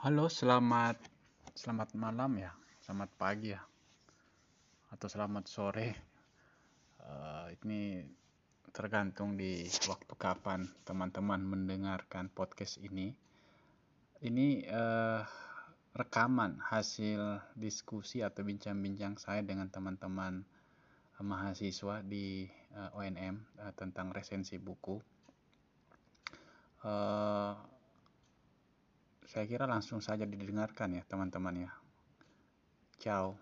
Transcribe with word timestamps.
Halo, 0.00 0.32
selamat 0.32 0.96
selamat 1.52 1.92
malam 1.92 2.40
ya, 2.40 2.56
selamat 2.80 3.20
pagi 3.20 3.52
ya, 3.52 3.60
atau 4.96 5.12
selamat 5.12 5.44
sore. 5.44 5.92
Uh, 7.04 7.52
ini 7.60 8.08
tergantung 8.72 9.36
di 9.36 9.60
waktu 9.84 10.14
kapan 10.16 10.72
teman-teman 10.88 11.44
mendengarkan 11.44 12.32
podcast 12.32 12.80
ini. 12.80 13.12
Ini 14.24 14.72
uh, 14.72 15.20
rekaman 15.92 16.64
hasil 16.64 17.52
diskusi 17.52 18.24
atau 18.24 18.40
bincang-bincang 18.40 19.20
saya 19.20 19.44
dengan 19.44 19.68
teman-teman 19.68 20.40
uh, 21.20 21.24
mahasiswa 21.28 22.00
di 22.00 22.48
uh, 22.72 22.96
ONM 22.96 23.36
uh, 23.36 23.72
tentang 23.76 24.16
resensi 24.16 24.56
buku. 24.56 24.96
Uh, 26.88 27.52
saya 29.30 29.46
kira 29.46 29.62
langsung 29.62 30.02
saja 30.02 30.26
didengarkan 30.26 30.98
ya 30.98 31.06
teman-teman 31.06 31.70
ya. 31.70 31.70
Ciao. 32.98 33.38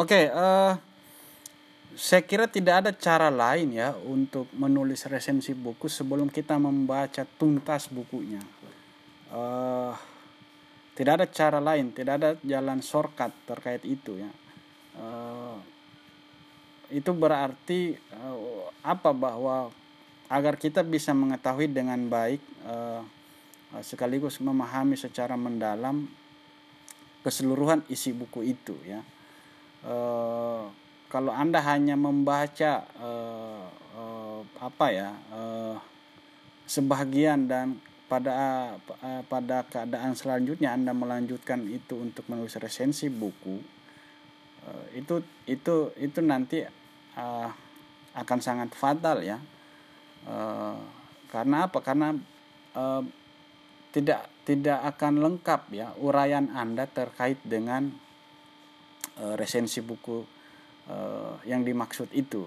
Oke, 0.00 0.16
okay, 0.16 0.24
uh, 0.32 0.76
eh, 0.76 0.89
saya 2.00 2.24
kira 2.24 2.48
tidak 2.48 2.80
ada 2.80 2.90
cara 2.96 3.28
lain 3.28 3.76
ya 3.76 3.92
untuk 4.08 4.48
menulis 4.56 5.04
resensi 5.04 5.52
buku 5.52 5.84
sebelum 5.84 6.32
kita 6.32 6.56
membaca 6.56 7.28
tuntas 7.36 7.92
bukunya. 7.92 8.40
Uh, 9.28 9.92
tidak 10.96 11.20
ada 11.20 11.26
cara 11.28 11.60
lain, 11.60 11.92
tidak 11.92 12.14
ada 12.16 12.30
jalan 12.40 12.80
shortcut 12.80 13.28
terkait 13.44 13.84
itu 13.84 14.16
ya. 14.16 14.32
Uh, 14.96 15.60
itu 16.88 17.12
berarti 17.12 18.00
uh, 18.16 18.72
apa 18.80 19.12
bahwa 19.12 19.68
agar 20.32 20.56
kita 20.56 20.80
bisa 20.80 21.12
mengetahui 21.12 21.68
dengan 21.68 22.00
baik 22.08 22.40
uh, 22.64 23.04
sekaligus 23.84 24.40
memahami 24.40 24.96
secara 24.96 25.36
mendalam 25.36 26.08
keseluruhan 27.20 27.84
isi 27.92 28.16
buku 28.16 28.56
itu 28.56 28.72
ya. 28.88 29.04
Uh, 29.84 30.79
kalau 31.10 31.34
anda 31.34 31.58
hanya 31.60 31.98
membaca 31.98 32.86
uh, 32.96 33.66
uh, 33.98 34.40
apa 34.62 34.86
ya 34.94 35.10
uh, 35.34 35.76
sebagian 36.70 37.50
dan 37.50 37.82
pada 38.06 38.32
uh, 38.78 39.22
pada 39.26 39.66
keadaan 39.66 40.14
selanjutnya 40.14 40.74
anda 40.74 40.94
melanjutkan 40.94 41.66
itu 41.66 41.98
untuk 41.98 42.26
menulis 42.30 42.54
resensi 42.62 43.10
buku 43.10 43.58
uh, 44.66 44.86
itu 44.94 45.22
itu 45.50 45.90
itu 45.98 46.18
nanti 46.22 46.62
uh, 47.18 47.50
akan 48.14 48.38
sangat 48.42 48.70
fatal 48.74 49.22
ya. 49.22 49.38
Uh, 50.26 50.78
karena 51.30 51.70
apa? 51.70 51.78
Karena 51.80 52.12
uh, 52.74 53.02
tidak 53.94 54.26
tidak 54.46 54.78
akan 54.96 55.22
lengkap 55.22 55.60
ya 55.74 55.94
uraian 55.98 56.50
anda 56.54 56.86
terkait 56.90 57.38
dengan 57.46 57.90
uh, 59.18 59.34
resensi 59.38 59.82
buku 59.82 60.26
uh, 60.90 61.38
yang 61.46 61.62
dimaksud 61.62 62.10
itu. 62.10 62.42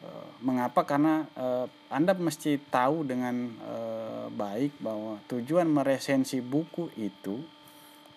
Uh, 0.00 0.28
mengapa? 0.40 0.86
Karena 0.86 1.26
uh, 1.34 1.66
Anda 1.90 2.14
mesti 2.14 2.56
tahu 2.70 3.04
dengan 3.04 3.52
uh, 3.60 4.26
baik 4.30 4.78
bahwa 4.78 5.18
tujuan 5.28 5.66
meresensi 5.66 6.38
buku 6.40 6.88
itu 6.96 7.42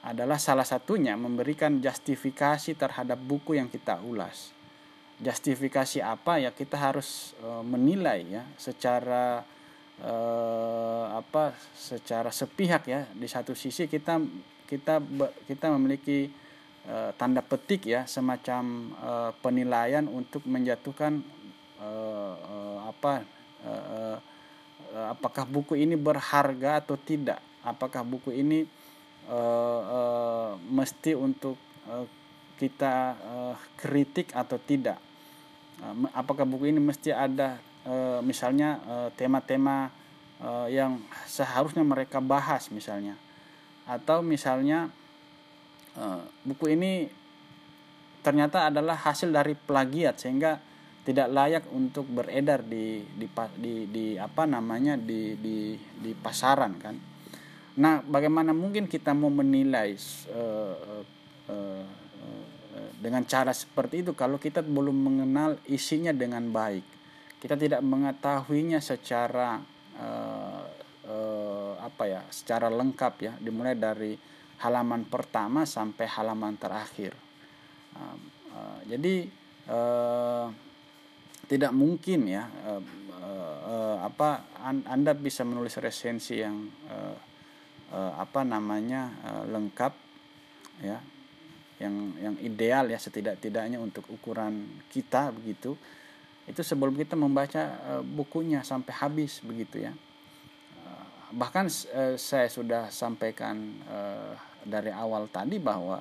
adalah 0.03 0.35
salah 0.35 0.67
satunya 0.67 1.15
memberikan 1.15 1.79
justifikasi 1.79 2.75
terhadap 2.75 3.19
buku 3.19 3.55
yang 3.55 3.71
kita 3.71 4.03
ulas. 4.03 4.51
Justifikasi 5.19 6.03
apa 6.03 6.43
ya 6.43 6.51
kita 6.51 6.75
harus 6.75 7.31
uh, 7.39 7.63
menilai 7.63 8.27
ya 8.27 8.43
secara 8.59 9.43
uh, 10.03 11.05
apa 11.15 11.55
secara 11.75 12.31
sepihak 12.35 12.83
ya 12.87 13.07
di 13.15 13.27
satu 13.31 13.55
sisi 13.55 13.87
kita 13.87 14.19
kita 14.67 14.99
kita 15.47 15.67
memiliki 15.75 16.42
uh, 16.87 17.11
tanda 17.15 17.43
petik 17.43 17.87
ya 17.87 18.07
semacam 18.07 18.93
uh, 18.99 19.31
penilaian 19.39 20.05
untuk 20.07 20.43
menjatuhkan 20.47 21.23
uh, 21.79 22.35
uh, 22.35 22.77
apa 22.89 23.23
uh, 23.65 24.17
uh, 24.93 25.07
apakah 25.13 25.47
buku 25.47 25.79
ini 25.79 25.97
berharga 25.97 26.83
atau 26.83 26.95
tidak? 26.99 27.41
Apakah 27.63 28.03
buku 28.03 28.35
ini 28.35 28.67
uh, 29.31 29.81
uh, 29.81 30.49
mesti 30.59 31.15
untuk 31.15 31.55
uh, 31.87 32.05
kita 32.59 33.17
uh, 33.17 33.55
kritik 33.79 34.35
atau 34.35 34.59
tidak? 34.59 34.99
Uh, 35.81 36.11
apakah 36.13 36.43
buku 36.45 36.69
ini 36.69 36.79
mesti 36.83 37.09
ada 37.09 37.57
uh, 37.87 38.19
misalnya 38.21 38.83
tema-tema 39.15 39.87
uh, 39.89 40.03
uh, 40.43 40.67
yang 40.67 40.99
seharusnya 41.25 41.81
mereka 41.81 42.19
bahas 42.19 42.67
misalnya? 42.69 43.15
Atau 43.87 44.23
misalnya 44.23 44.91
Eh, 45.93 46.23
buku 46.49 46.73
ini 46.73 47.05
ternyata 48.25 48.73
adalah 48.73 48.97
hasil 48.97 49.29
dari 49.29 49.53
plagiat 49.53 50.17
sehingga 50.17 50.57
tidak 51.05 51.27
layak 51.29 51.63
untuk 51.69 52.09
beredar 52.09 52.65
di 52.65 53.03
di 53.13 53.27
di, 53.59 53.73
di 53.91 54.05
apa 54.17 54.47
namanya 54.49 54.97
di, 54.97 55.37
di 55.37 55.77
di 55.77 56.11
pasaran 56.17 56.73
kan. 56.81 56.95
Nah, 57.77 58.01
bagaimana 58.01 58.53
mungkin 58.53 58.89
kita 58.89 59.13
mau 59.13 59.29
menilai 59.29 59.93
uh, 60.33 60.77
uh, 61.49 61.85
uh, 62.73 62.89
dengan 62.97 63.25
cara 63.29 63.53
seperti 63.53 64.05
itu 64.05 64.11
kalau 64.17 64.37
kita 64.37 64.65
belum 64.65 64.95
mengenal 64.95 65.61
isinya 65.69 66.13
dengan 66.15 66.49
baik. 66.49 66.85
Kita 67.37 67.59
tidak 67.59 67.83
mengetahuinya 67.83 68.79
secara 68.79 69.59
uh, 69.99 70.63
uh, 71.05 71.73
apa 71.83 72.03
ya, 72.07 72.21
secara 72.31 72.71
lengkap 72.71 73.13
ya, 73.19 73.33
dimulai 73.43 73.75
dari 73.75 74.15
halaman 74.61 75.07
pertama 75.07 75.65
sampai 75.65 76.05
halaman 76.05 76.59
terakhir. 76.59 77.15
Uh, 78.53 78.79
jadi 78.85 79.25
uh, 79.69 80.47
tidak 81.49 81.73
mungkin 81.73 82.29
ya 82.29 82.45
uh, 82.69 82.83
apa 84.03 84.43
anda 84.67 85.15
bisa 85.15 85.47
menulis 85.47 85.79
resensi 85.79 86.43
yang 86.43 86.67
apa 87.93 88.43
namanya 88.43 89.15
lengkap 89.47 89.93
ya 90.83 90.99
yang 91.79 91.95
yang 92.19 92.35
ideal 92.43 92.91
ya 92.91 92.99
setidak-tidaknya 92.99 93.79
untuk 93.79 94.03
ukuran 94.11 94.67
kita 94.91 95.31
begitu 95.31 95.79
itu 96.51 96.61
sebelum 96.67 96.99
kita 96.99 97.15
membaca 97.15 97.79
bukunya 98.03 98.59
sampai 98.59 98.91
habis 98.99 99.39
begitu 99.39 99.87
ya 99.87 99.95
bahkan 101.33 101.65
uh, 101.67 102.15
saya 102.15 102.47
sudah 102.47 102.93
sampaikan 102.93 103.57
uh, 103.89 104.37
dari 104.63 104.93
awal 104.93 105.27
tadi 105.27 105.57
bahwa 105.57 105.99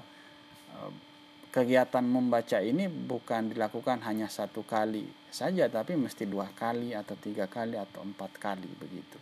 uh, 0.76 0.90
kegiatan 1.52 2.04
membaca 2.04 2.60
ini 2.60 2.88
bukan 2.88 3.52
dilakukan 3.52 4.00
hanya 4.08 4.28
satu 4.28 4.64
kali 4.64 5.04
saja 5.28 5.68
tapi 5.68 5.96
mesti 5.96 6.24
dua 6.28 6.48
kali 6.52 6.92
atau 6.92 7.16
tiga 7.16 7.48
kali 7.48 7.76
atau 7.76 8.04
empat 8.04 8.36
kali 8.36 8.68
begitu. 8.76 9.16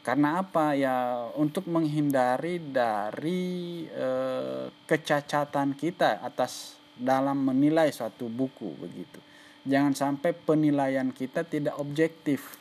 Karena 0.00 0.40
apa? 0.40 0.72
Ya 0.72 1.28
untuk 1.36 1.68
menghindari 1.68 2.56
dari 2.56 3.84
uh, 3.92 4.72
kecacatan 4.88 5.76
kita 5.76 6.24
atas 6.24 6.80
dalam 6.96 7.44
menilai 7.44 7.92
suatu 7.92 8.26
buku 8.26 8.80
begitu. 8.80 9.20
Jangan 9.68 9.92
sampai 9.92 10.32
penilaian 10.32 11.12
kita 11.12 11.44
tidak 11.44 11.76
objektif 11.76 12.56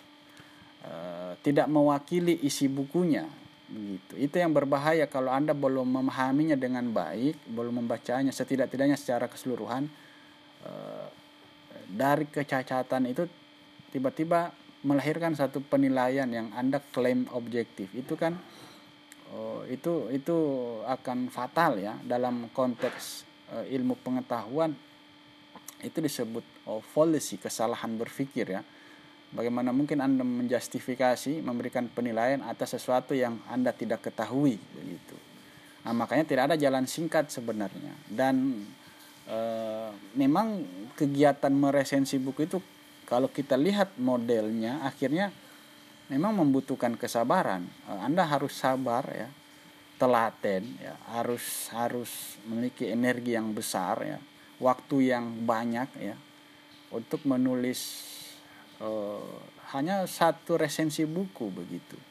Eh, 0.79 1.33
tidak 1.43 1.67
mewakili 1.67 2.39
isi 2.39 2.71
bukunya 2.71 3.27
begitu. 3.67 4.13
Itu 4.15 4.35
yang 4.39 4.55
berbahaya 4.55 5.11
kalau 5.11 5.27
anda 5.27 5.51
belum 5.51 5.91
memahaminya 5.91 6.55
dengan 6.55 6.87
baik 6.87 7.35
belum 7.51 7.83
membacanya 7.83 8.31
setidak-tidaknya 8.31 8.95
secara 8.95 9.27
keseluruhan 9.27 9.91
uh, 10.63 11.07
dari 11.85 12.25
kecacatan 12.31 13.11
itu 13.11 13.27
tiba-tiba 13.91 14.55
melahirkan 14.87 15.35
satu 15.35 15.59
penilaian 15.61 16.31
yang 16.31 16.47
anda 16.55 16.79
klaim 16.79 17.27
objektif. 17.35 17.91
Itu 17.91 18.15
kan 18.15 18.39
uh, 19.35 19.67
itu 19.67 20.07
itu 20.15 20.37
akan 20.87 21.27
fatal 21.27 21.75
ya 21.75 21.99
dalam 22.07 22.47
konteks 22.55 23.27
uh, 23.51 23.67
ilmu 23.67 23.99
pengetahuan. 23.99 24.71
Itu 25.83 25.99
disebut 25.99 26.71
oh, 26.71 26.79
fallacy 26.79 27.35
kesalahan 27.35 27.99
berpikir 27.99 28.47
ya 28.47 28.63
Bagaimana 29.29 29.69
mungkin 29.69 30.01
Anda 30.01 30.25
menjustifikasi, 30.25 31.45
memberikan 31.45 31.85
penilaian 31.89 32.41
atas 32.41 32.73
sesuatu 32.73 33.13
yang 33.13 33.37
Anda 33.45 33.69
tidak 33.69 34.09
ketahui 34.09 34.57
begitu. 34.73 35.17
Nah, 35.85 35.93
makanya 35.93 36.25
tidak 36.25 36.43
ada 36.49 36.55
jalan 36.57 36.89
singkat 36.89 37.29
sebenarnya. 37.29 37.93
Dan 38.09 38.65
e, 39.29 39.39
memang 40.17 40.65
kegiatan 40.97 41.53
meresensi 41.53 42.17
buku 42.17 42.49
itu 42.49 42.57
kalau 43.09 43.25
kita 43.25 43.57
lihat 43.57 43.97
modelnya 43.97 44.85
akhirnya 44.85 45.33
memang 46.13 46.37
membutuhkan 46.45 46.93
kesabaran. 46.93 47.65
Uh, 47.89 48.05
anda 48.05 48.21
harus 48.21 48.53
sabar 48.53 49.01
ya. 49.09 49.29
Telaten 49.97 50.77
ya. 50.77 50.93
Harus 51.09 51.73
harus 51.73 52.37
memiliki 52.45 52.85
energi 52.85 53.33
yang 53.33 53.49
besar 53.49 53.97
ya. 54.05 54.21
Waktu 54.61 55.09
yang 55.09 55.25
banyak 55.45 55.89
ya. 55.97 56.15
Untuk 56.93 57.25
menulis 57.25 57.79
uh, 58.81 59.21
hanya 59.75 60.03
satu 60.09 60.57
resensi 60.57 61.05
buku 61.05 61.47
begitu 61.53 62.09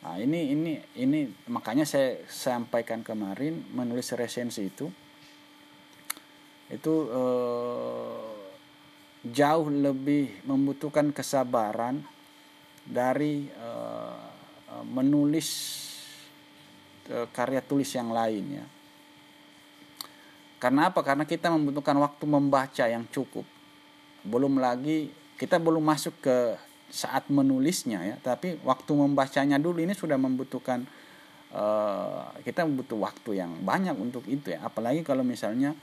Nah, 0.00 0.16
ini 0.16 0.56
ini 0.56 0.72
ini 0.96 1.28
makanya 1.52 1.84
saya 1.84 2.24
sampaikan 2.24 3.04
kemarin 3.04 3.68
menulis 3.76 4.16
resensi 4.16 4.64
itu 4.64 4.88
itu 6.72 6.94
eh, 7.12 8.32
jauh 9.28 9.68
lebih 9.68 10.40
membutuhkan 10.48 11.12
kesabaran 11.12 12.00
dari 12.88 13.44
eh, 13.44 14.24
menulis 14.88 15.48
eh, 17.12 17.28
karya 17.28 17.60
tulis 17.60 17.92
yang 17.92 18.08
lain 18.08 18.44
ya. 18.56 18.66
Karena 20.56 20.88
apa? 20.88 21.04
Karena 21.04 21.28
kita 21.28 21.52
membutuhkan 21.52 21.96
waktu 22.00 22.24
membaca 22.24 22.84
yang 22.88 23.04
cukup. 23.12 23.44
Belum 24.24 24.56
lagi 24.56 25.12
kita 25.40 25.56
belum 25.56 25.80
masuk 25.80 26.20
ke 26.20 26.36
saat 26.92 27.24
menulisnya 27.32 28.02
ya 28.04 28.16
tapi 28.20 28.60
waktu 28.60 28.92
membacanya 28.92 29.56
dulu 29.56 29.80
ini 29.80 29.96
sudah 29.96 30.20
membutuhkan 30.20 30.84
uh, 31.54 32.30
kita 32.42 32.66
butuh 32.66 32.98
waktu 32.98 33.42
yang 33.42 33.50
banyak 33.62 33.94
untuk 33.98 34.26
itu 34.26 34.54
ya. 34.54 34.62
Apalagi 34.66 35.02
kalau 35.02 35.26
misalnya 35.26 35.74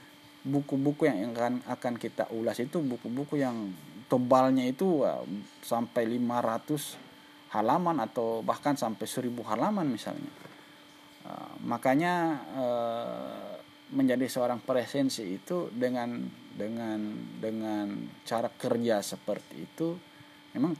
buku-buku 0.46 1.08
yang 1.08 1.34
akan 1.34 1.60
akan 1.66 1.94
kita 1.98 2.30
ulas 2.32 2.56
itu 2.62 2.80
buku-buku 2.80 3.40
yang 3.40 3.72
tebalnya 4.08 4.64
itu 4.64 5.04
uh, 5.04 5.24
sampai 5.60 6.08
500 6.08 7.52
halaman 7.52 7.96
atau 8.04 8.44
bahkan 8.44 8.76
sampai 8.76 9.04
1000 9.04 9.32
halaman 9.44 9.86
misalnya. 9.88 10.32
Uh, 11.28 11.52
makanya 11.64 12.40
uh, 12.56 13.56
menjadi 13.92 14.28
seorang 14.28 14.60
presensi 14.60 15.24
itu 15.40 15.72
dengan 15.72 16.28
dengan 16.58 16.98
dengan 17.38 18.10
cara 18.26 18.50
kerja 18.50 18.98
seperti 18.98 19.54
itu 19.62 19.94
memang 20.58 20.74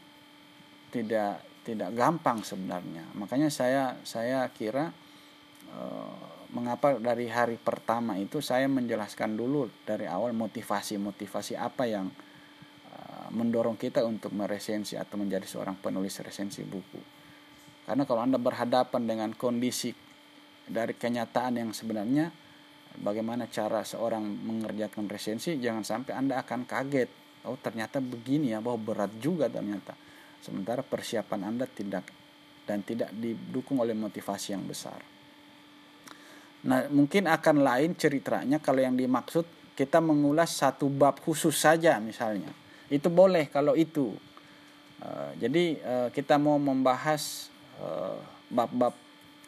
tidak 0.90 1.62
tidak 1.62 1.94
gampang 1.94 2.42
sebenarnya. 2.42 3.06
Makanya 3.14 3.46
saya 3.52 3.94
saya 4.02 4.42
kira 4.50 4.90
e, 5.70 5.82
mengapa 6.50 6.98
dari 6.98 7.30
hari 7.30 7.60
pertama 7.60 8.18
itu 8.18 8.42
saya 8.42 8.66
menjelaskan 8.66 9.38
dulu 9.38 9.70
dari 9.86 10.10
awal 10.10 10.34
motivasi 10.34 10.98
motivasi 10.98 11.54
apa 11.54 11.86
yang 11.86 12.10
e, 12.88 12.98
mendorong 13.30 13.78
kita 13.78 14.02
untuk 14.02 14.34
meresensi 14.34 14.98
atau 14.98 15.14
menjadi 15.14 15.46
seorang 15.46 15.78
penulis 15.78 16.18
resensi 16.18 16.66
buku. 16.66 16.98
Karena 17.86 18.02
kalau 18.02 18.26
anda 18.26 18.36
berhadapan 18.36 19.06
dengan 19.06 19.30
kondisi 19.36 19.94
dari 20.68 20.92
kenyataan 20.92 21.56
yang 21.56 21.70
sebenarnya 21.72 22.47
bagaimana 23.02 23.46
cara 23.48 23.86
seorang 23.86 24.22
mengerjakan 24.22 25.06
resensi 25.06 25.58
jangan 25.58 25.86
sampai 25.86 26.12
anda 26.14 26.38
akan 26.42 26.66
kaget 26.66 27.10
oh 27.46 27.56
ternyata 27.58 28.02
begini 28.02 28.52
ya 28.52 28.58
bahwa 28.58 28.92
berat 28.92 29.12
juga 29.22 29.46
ternyata 29.46 29.94
sementara 30.42 30.86
persiapan 30.86 31.50
Anda 31.54 31.66
tidak 31.66 32.06
dan 32.68 32.84
tidak 32.84 33.10
didukung 33.16 33.80
oleh 33.80 33.96
motivasi 33.96 34.52
yang 34.52 34.64
besar. 34.68 35.00
Nah, 36.68 36.90
mungkin 36.90 37.30
akan 37.30 37.64
lain 37.64 37.96
ceritanya 37.96 38.58
kalau 38.60 38.82
yang 38.82 38.98
dimaksud 38.98 39.46
kita 39.78 40.02
mengulas 40.02 40.58
satu 40.58 40.90
bab 40.90 41.22
khusus 41.22 41.54
saja 41.54 41.96
misalnya. 42.02 42.50
Itu 42.90 43.08
boleh 43.08 43.48
kalau 43.48 43.78
itu. 43.78 44.12
Uh, 44.98 45.30
jadi 45.38 45.64
uh, 45.78 46.08
kita 46.10 46.34
mau 46.42 46.58
membahas 46.58 47.46
eh, 47.78 48.18
bab-bab 48.50 48.90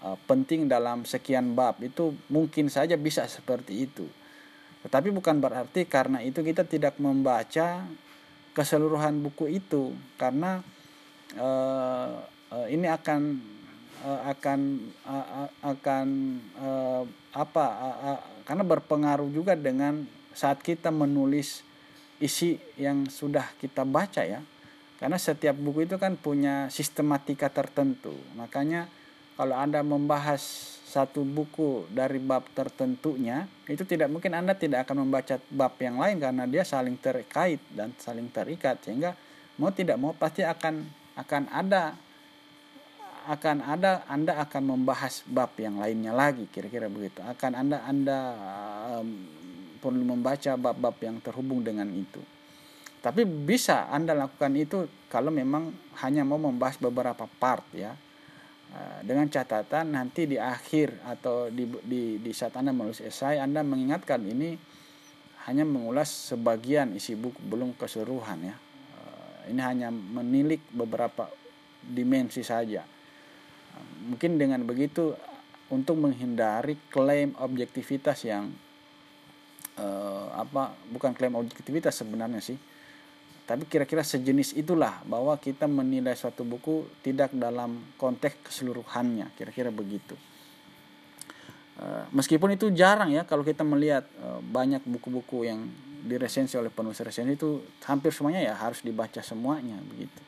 uh, 0.05 0.17
penting 0.29 0.67
dalam 0.67 1.05
sekian 1.05 1.52
bab 1.56 1.81
itu 1.81 2.17
mungkin 2.32 2.69
saja 2.73 2.97
bisa 2.97 3.25
seperti 3.29 3.88
itu. 3.88 4.06
Tetapi 4.81 5.12
bukan 5.12 5.41
berarti 5.44 5.85
karena 5.85 6.25
itu 6.25 6.41
kita 6.41 6.64
tidak 6.64 6.97
membaca 6.97 7.85
keseluruhan 8.56 9.20
buku 9.23 9.61
itu 9.61 9.94
karena 10.19 10.64
uh, 11.38 12.19
uh, 12.50 12.67
ini 12.67 12.91
akan 12.91 13.38
uh, 14.02 14.20
akan 14.35 14.61
uh, 15.06 15.49
akan 15.62 16.06
uh, 16.58 17.05
apa 17.37 17.67
uh, 17.70 17.99
uh, 18.11 18.20
karena 18.43 18.64
berpengaruh 18.67 19.31
juga 19.31 19.55
dengan 19.55 20.02
saat 20.35 20.64
kita 20.64 20.91
menulis 20.91 21.62
isi 22.19 22.58
yang 22.76 23.06
sudah 23.08 23.55
kita 23.61 23.87
baca 23.87 24.26
ya 24.26 24.43
karena 25.00 25.17
setiap 25.17 25.56
buku 25.56 25.88
itu 25.88 25.97
kan 25.97 26.19
punya 26.20 26.69
sistematika 26.69 27.49
tertentu 27.49 28.12
makanya 28.37 28.91
kalau 29.41 29.57
anda 29.57 29.81
membahas 29.81 30.77
satu 30.85 31.25
buku 31.25 31.89
dari 31.89 32.21
bab 32.21 32.45
tertentunya 32.53 33.49
itu 33.65 33.89
tidak 33.89 34.13
mungkin 34.13 34.37
anda 34.37 34.53
tidak 34.53 34.85
akan 34.85 35.09
membaca 35.09 35.41
bab 35.49 35.81
yang 35.81 35.97
lain 35.97 36.21
karena 36.21 36.45
dia 36.45 36.61
saling 36.61 37.01
terkait 37.01 37.57
dan 37.73 37.97
saling 37.97 38.29
terikat. 38.29 38.85
Sehingga 38.85 39.17
mau 39.57 39.73
tidak 39.73 39.97
mau 39.97 40.13
pasti 40.13 40.45
akan 40.45 40.85
akan 41.17 41.43
ada 41.49 41.97
akan 43.33 43.65
ada 43.65 44.05
Anda 44.13 44.45
akan 44.45 44.77
membahas 44.77 45.25
bab 45.25 45.57
yang 45.57 45.81
lainnya 45.81 46.13
lagi 46.13 46.45
kira-kira 46.53 46.93
begitu. 46.93 47.25
Akan 47.25 47.57
Anda 47.57 47.81
Anda 47.89 48.19
um, 49.01 49.25
perlu 49.81 50.05
membaca 50.05 50.53
bab-bab 50.61 51.01
yang 51.01 51.17
terhubung 51.25 51.65
dengan 51.65 51.89
itu. 51.97 52.21
Tapi 53.01 53.25
bisa 53.25 53.89
Anda 53.89 54.13
lakukan 54.13 54.53
itu 54.53 54.85
kalau 55.09 55.33
memang 55.33 55.73
hanya 56.05 56.29
mau 56.29 56.37
membahas 56.37 56.77
beberapa 56.77 57.25
part 57.41 57.65
ya 57.73 57.97
dengan 59.03 59.27
catatan 59.27 59.99
nanti 59.99 60.31
di 60.31 60.39
akhir 60.39 61.03
atau 61.03 61.51
di, 61.51 61.67
di, 61.83 62.23
di 62.23 62.31
saat 62.31 62.55
Anda 62.55 62.71
menulis 62.71 63.03
esai 63.03 63.43
Anda 63.43 63.67
mengingatkan 63.67 64.23
ini 64.23 64.55
hanya 65.51 65.67
mengulas 65.67 66.31
sebagian 66.31 66.95
isi 66.95 67.19
buku 67.19 67.43
belum 67.51 67.75
keseluruhan 67.75 68.39
ya. 68.47 68.57
Ini 69.51 69.61
hanya 69.67 69.91
menilik 69.91 70.63
beberapa 70.71 71.27
dimensi 71.83 72.47
saja. 72.47 72.87
Mungkin 74.07 74.39
dengan 74.39 74.63
begitu 74.63 75.17
untuk 75.71 75.99
menghindari 75.99 76.77
klaim 76.91 77.35
objektivitas 77.39 78.27
yang 78.27 78.51
uh, 79.79 80.27
apa 80.35 80.75
bukan 80.91 81.15
klaim 81.15 81.39
objektivitas 81.39 81.95
sebenarnya 81.95 82.43
sih 82.43 82.59
tapi 83.50 83.67
kira-kira 83.67 84.06
sejenis 84.06 84.55
itulah 84.55 85.02
bahwa 85.11 85.35
kita 85.35 85.67
menilai 85.67 86.14
suatu 86.14 86.47
buku 86.47 86.87
tidak 87.02 87.35
dalam 87.35 87.82
konteks 87.99 88.47
keseluruhannya 88.47 89.35
kira-kira 89.35 89.75
begitu 89.75 90.14
uh, 91.83 92.07
meskipun 92.14 92.54
itu 92.54 92.71
jarang 92.71 93.11
ya 93.11 93.26
kalau 93.26 93.42
kita 93.42 93.66
melihat 93.66 94.07
uh, 94.23 94.38
banyak 94.38 94.87
buku-buku 94.87 95.50
yang 95.50 95.66
diresensi 96.07 96.54
oleh 96.54 96.71
penulis 96.71 97.02
resensi 97.02 97.35
itu 97.35 97.59
hampir 97.90 98.14
semuanya 98.14 98.38
ya 98.38 98.54
harus 98.57 98.80
dibaca 98.80 99.21
semuanya 99.21 99.76
begitu. 99.85 100.23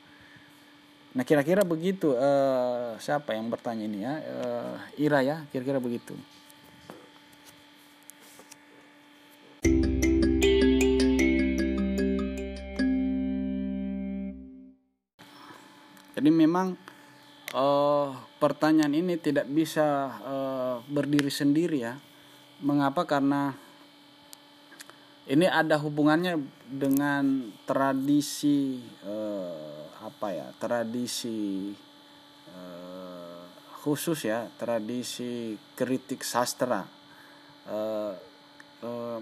Nah 1.17 1.25
kira-kira 1.25 1.64
begitu 1.64 2.12
uh, 2.12 2.93
siapa 3.00 3.33
yang 3.33 3.49
bertanya 3.49 3.88
ini 3.88 4.05
ya 4.05 4.14
Ira 5.00 5.25
ya 5.25 5.49
kira-kira 5.49 5.81
begitu. 5.81 6.12
Jadi 16.23 16.31
memang 16.31 16.79
uh, 17.50 18.14
pertanyaan 18.38 18.95
ini 18.95 19.19
tidak 19.19 19.50
bisa 19.50 20.14
uh, 20.23 20.76
berdiri 20.87 21.35
sendiri 21.35 21.83
ya. 21.83 21.99
Mengapa? 22.62 23.02
Karena 23.11 23.50
ini 25.26 25.50
ada 25.50 25.79
hubungannya 25.83 26.38
dengan 26.67 27.55
tradisi 27.62 28.83
eh, 29.07 29.83
apa 30.02 30.29
ya 30.35 30.50
tradisi 30.59 31.71
eh, 32.50 33.43
khusus 33.87 34.26
ya 34.26 34.50
tradisi 34.59 35.55
kritik 35.79 36.26
sastra 36.26 36.83
eh, 37.71 38.14
eh, 38.83 39.19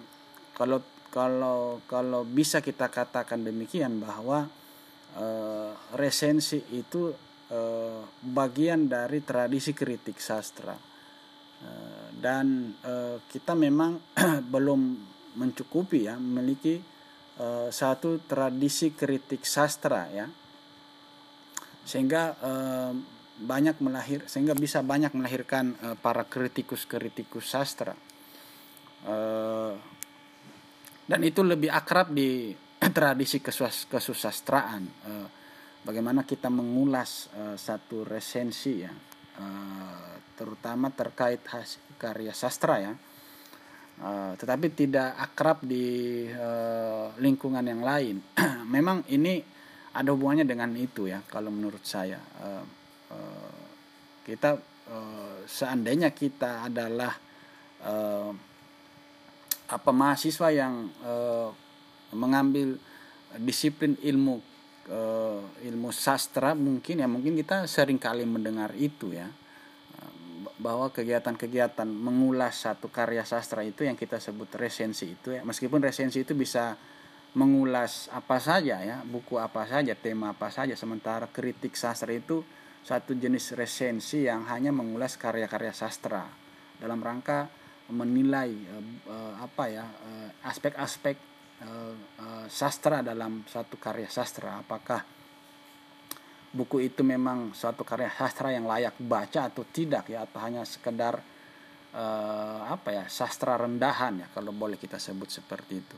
kalau 0.57 0.78
kalau 1.12 1.85
kalau 1.85 2.23
bisa 2.25 2.64
kita 2.64 2.88
katakan 2.88 3.45
demikian 3.45 4.00
bahwa 4.00 4.49
eh, 5.17 5.73
resensi 5.97 6.61
itu 6.76 7.11
eh, 7.50 8.02
bagian 8.21 8.87
dari 8.87 9.25
tradisi 9.25 9.75
kritik 9.75 10.21
sastra. 10.23 10.76
Eh, 11.61 12.09
dan 12.14 12.75
eh, 12.85 13.17
kita 13.26 13.57
memang 13.57 13.99
belum 14.52 14.81
mencukupi 15.31 16.11
ya 16.11 16.19
memiliki 16.19 16.83
uh, 17.38 17.69
satu 17.71 18.21
tradisi 18.26 18.93
kritik 18.93 19.47
sastra 19.47 20.11
ya. 20.11 20.26
Sehingga 21.87 22.37
uh, 22.43 22.93
banyak 23.40 23.81
melahir 23.81 24.21
sehingga 24.29 24.52
bisa 24.52 24.85
banyak 24.85 25.17
melahirkan 25.17 25.75
uh, 25.81 25.97
para 25.97 26.26
kritikus-kritikus 26.29 27.47
sastra. 27.47 27.97
Uh, 29.07 29.75
dan 31.09 31.21
itu 31.26 31.43
lebih 31.43 31.73
akrab 31.73 32.12
di 32.12 32.55
tradisi 32.81 33.45
kesus 33.45 33.85
kesusastraan 33.87 34.83
uh, 35.05 35.29
bagaimana 35.85 36.25
kita 36.25 36.49
mengulas 36.49 37.29
uh, 37.37 37.57
satu 37.61 38.09
resensi 38.09 38.81
ya 38.81 38.93
uh, 39.41 40.11
terutama 40.41 40.89
terkait 40.89 41.45
hasil 41.45 41.81
karya 42.01 42.33
sastra 42.33 42.81
ya. 42.81 42.93
Uh, 44.01 44.33
tetapi 44.41 44.73
tidak 44.73 45.13
akrab 45.21 45.61
di 45.61 46.25
uh, 46.33 47.13
lingkungan 47.21 47.61
yang 47.61 47.85
lain. 47.85 48.17
Memang 48.75 49.05
ini 49.13 49.45
ada 49.93 50.17
hubungannya 50.17 50.49
dengan 50.49 50.73
itu 50.73 51.05
ya 51.05 51.21
kalau 51.29 51.53
menurut 51.53 51.85
saya. 51.85 52.17
Uh, 52.41 52.65
uh, 53.13 53.61
kita 54.25 54.57
uh, 54.89 55.45
seandainya 55.45 56.17
kita 56.17 56.73
adalah 56.73 57.13
uh, 57.85 58.33
apa 59.69 59.91
mahasiswa 59.93 60.49
yang 60.49 60.89
uh, 61.05 61.53
mengambil 62.12 62.79
disiplin 63.38 63.95
ilmu 64.02 64.43
uh, 64.90 65.43
ilmu 65.62 65.90
sastra 65.95 66.59
mungkin 66.59 66.99
ya 66.99 67.07
mungkin 67.07 67.38
kita 67.38 67.71
sering 67.71 67.99
kali 67.99 68.26
mendengar 68.26 68.75
itu 68.75 69.14
ya. 69.14 69.31
Bahwa 70.61 70.93
kegiatan-kegiatan 70.93 71.88
mengulas 71.88 72.69
satu 72.69 72.93
karya 72.93 73.25
sastra 73.25 73.64
itu 73.64 73.88
yang 73.88 73.97
kita 73.97 74.21
sebut 74.21 74.52
resensi 74.61 75.09
itu 75.09 75.33
ya. 75.33 75.40
Meskipun 75.40 75.81
resensi 75.81 76.21
itu 76.21 76.37
bisa 76.37 76.76
mengulas 77.33 78.11
apa 78.12 78.43
saja 78.43 78.83
ya 78.83 79.00
buku 79.07 79.38
apa 79.38 79.62
saja 79.64 79.95
tema 79.95 80.35
apa 80.35 80.50
saja 80.50 80.75
sementara 80.75 81.31
kritik 81.31 81.79
sastra 81.79 82.11
itu 82.11 82.43
satu 82.83 83.14
jenis 83.14 83.55
resensi 83.55 84.26
yang 84.26 84.50
hanya 84.50 84.69
mengulas 84.69 85.17
karya-karya 85.17 85.73
sastra. 85.73 86.29
Dalam 86.76 87.00
rangka 87.00 87.49
menilai 87.88 88.52
uh, 89.09 89.40
apa 89.40 89.64
ya 89.71 89.87
aspek-aspek 90.45 91.30
uh, 91.64 91.95
uh, 92.21 92.47
sastra 92.49 93.05
dalam 93.05 93.45
satu 93.45 93.76
karya 93.76 94.09
sastra 94.09 94.61
apakah 94.61 95.00
buku 96.50 96.90
itu 96.90 97.07
memang 97.07 97.55
suatu 97.55 97.87
karya 97.87 98.11
sastra 98.11 98.50
yang 98.50 98.67
layak 98.67 98.99
baca 98.99 99.47
atau 99.47 99.62
tidak 99.71 100.11
ya? 100.11 100.26
Atau 100.26 100.43
hanya 100.43 100.67
sekedar 100.67 101.23
uh, 101.95 102.61
apa 102.67 102.88
ya 102.90 103.05
sastra 103.07 103.55
rendahan 103.55 104.26
ya 104.26 104.26
kalau 104.35 104.50
boleh 104.50 104.76
kita 104.81 104.99
sebut 104.99 105.31
seperti 105.31 105.75
itu. 105.79 105.97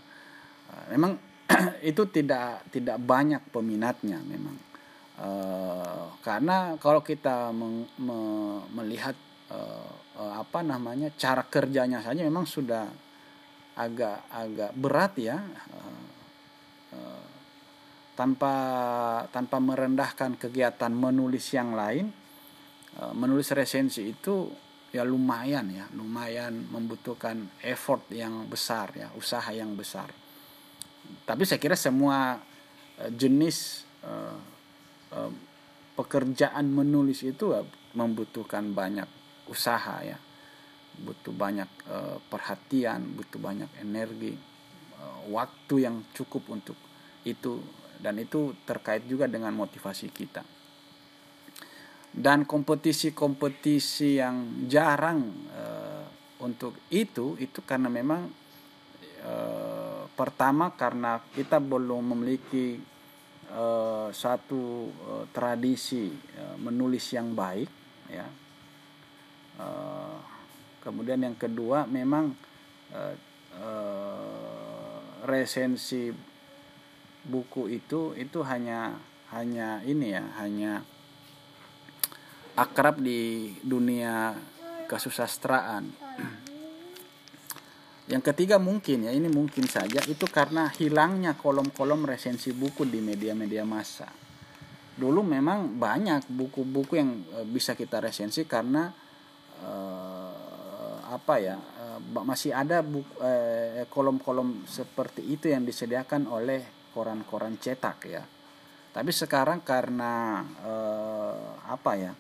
Uh, 0.69 0.87
memang 0.93 1.17
itu 1.91 2.03
tidak 2.13 2.69
tidak 2.73 3.01
banyak 3.01 3.41
peminatnya 3.49 4.21
memang. 4.21 4.57
Uh, 5.23 6.09
karena 6.25 6.75
kalau 6.81 7.05
kita 7.05 7.53
meng, 7.53 7.85
me, 8.01 8.19
melihat 8.75 9.15
uh, 9.53 9.93
apa 10.19 10.61
namanya 10.65 11.13
cara 11.15 11.45
kerjanya 11.45 12.01
saja 12.01 12.25
memang 12.25 12.49
sudah 12.49 12.89
agak 13.77 14.29
agak 14.29 14.71
berat 14.77 15.13
ya 15.17 15.39
uh, 15.41 16.07
uh, 16.97 17.33
tanpa 18.13 18.55
tanpa 19.33 19.57
merendahkan 19.57 20.37
kegiatan 20.37 20.93
menulis 20.93 21.49
yang 21.57 21.73
lain 21.73 22.13
eh, 23.01 23.13
menulis 23.17 23.49
resensi 23.57 24.13
itu 24.13 24.53
ya 24.93 25.03
lumayan 25.09 25.73
ya 25.73 25.89
lumayan 25.97 26.69
membutuhkan 26.69 27.49
effort 27.65 28.05
yang 28.13 28.45
besar 28.47 28.93
ya 28.93 29.09
usaha 29.17 29.49
yang 29.51 29.73
besar. 29.73 30.13
Tapi 31.25 31.43
saya 31.49 31.57
kira 31.57 31.75
semua 31.75 32.37
eh, 33.01 33.11
jenis 33.11 33.89
eh, 34.05 34.39
pekerjaan 35.93 36.73
menulis 36.73 37.21
itu 37.21 37.53
membutuhkan 37.93 38.73
banyak 38.73 39.05
usaha 39.49 40.01
ya 40.01 40.17
butuh 41.01 41.33
banyak 41.33 41.69
perhatian 42.29 43.17
butuh 43.17 43.41
banyak 43.41 43.71
energi 43.81 44.37
waktu 45.31 45.89
yang 45.89 46.05
cukup 46.13 46.47
untuk 46.53 46.79
itu 47.23 47.63
dan 48.03 48.19
itu 48.19 48.51
terkait 48.67 49.07
juga 49.07 49.31
dengan 49.31 49.55
motivasi 49.55 50.11
kita. 50.11 50.43
Dan 52.13 52.45
kompetisi-kompetisi 52.45 54.21
yang 54.21 54.69
jarang 54.69 55.33
uh, 55.49 56.05
untuk 56.45 56.77
itu 56.93 57.41
itu 57.41 57.65
karena 57.65 57.89
memang 57.89 58.29
uh, 59.25 60.05
pertama 60.13 60.77
karena 60.77 61.25
kita 61.33 61.57
belum 61.57 62.13
memiliki 62.13 62.77
uh, 63.55 64.13
satu 64.13 64.93
tradisi 65.33 66.13
menulis 66.61 67.17
yang 67.17 67.33
baik 67.33 67.71
ya 68.13 68.42
kemudian 70.83 71.23
yang 71.23 71.39
kedua 71.39 71.87
memang 71.87 72.35
uh, 72.93 73.15
uh, 73.57 74.99
resensi 75.25 76.11
buku 77.23 77.71
itu 77.71 78.13
itu 78.19 78.43
hanya 78.43 78.99
hanya 79.31 79.81
ini 79.87 80.13
ya 80.13 80.25
hanya 80.43 80.83
akrab 82.59 83.01
di 83.01 83.55
dunia 83.65 84.37
kesusastraan. 84.91 85.89
Yang 88.11 88.35
ketiga 88.35 88.61
mungkin 88.61 89.09
ya 89.09 89.13
ini 89.15 89.31
mungkin 89.33 89.65
saja 89.65 90.05
itu 90.05 90.29
karena 90.29 90.69
hilangnya 90.77 91.33
kolom-kolom 91.39 92.05
resensi 92.05 92.53
buku 92.53 92.85
di 92.85 93.01
media-media 93.01 93.65
massa. 93.65 94.11
Dulu 94.93 95.25
memang 95.25 95.81
banyak 95.81 96.29
buku-buku 96.29 97.01
yang 97.01 97.25
e, 97.33 97.49
bisa 97.49 97.73
kita 97.73 98.05
resensi 98.05 98.45
karena 98.45 98.93
uh, 99.65 100.02
apa 101.13 101.35
ya 101.37 101.61
uh, 101.61 102.01
masih 102.25 102.57
ada 102.57 102.81
kolom-kolom 103.93 104.65
seperti 104.65 105.21
itu 105.29 105.53
yang 105.53 105.69
disediakan 105.69 106.25
oleh 106.33 106.83
koran-koran 106.93 107.57
cetak 107.57 107.99
ya. 108.07 108.23
Tapi 108.93 109.09
sekarang 109.09 109.65
karena 109.65 110.45
eh, 110.61 111.49
apa 111.65 111.93
ya 111.97 112.13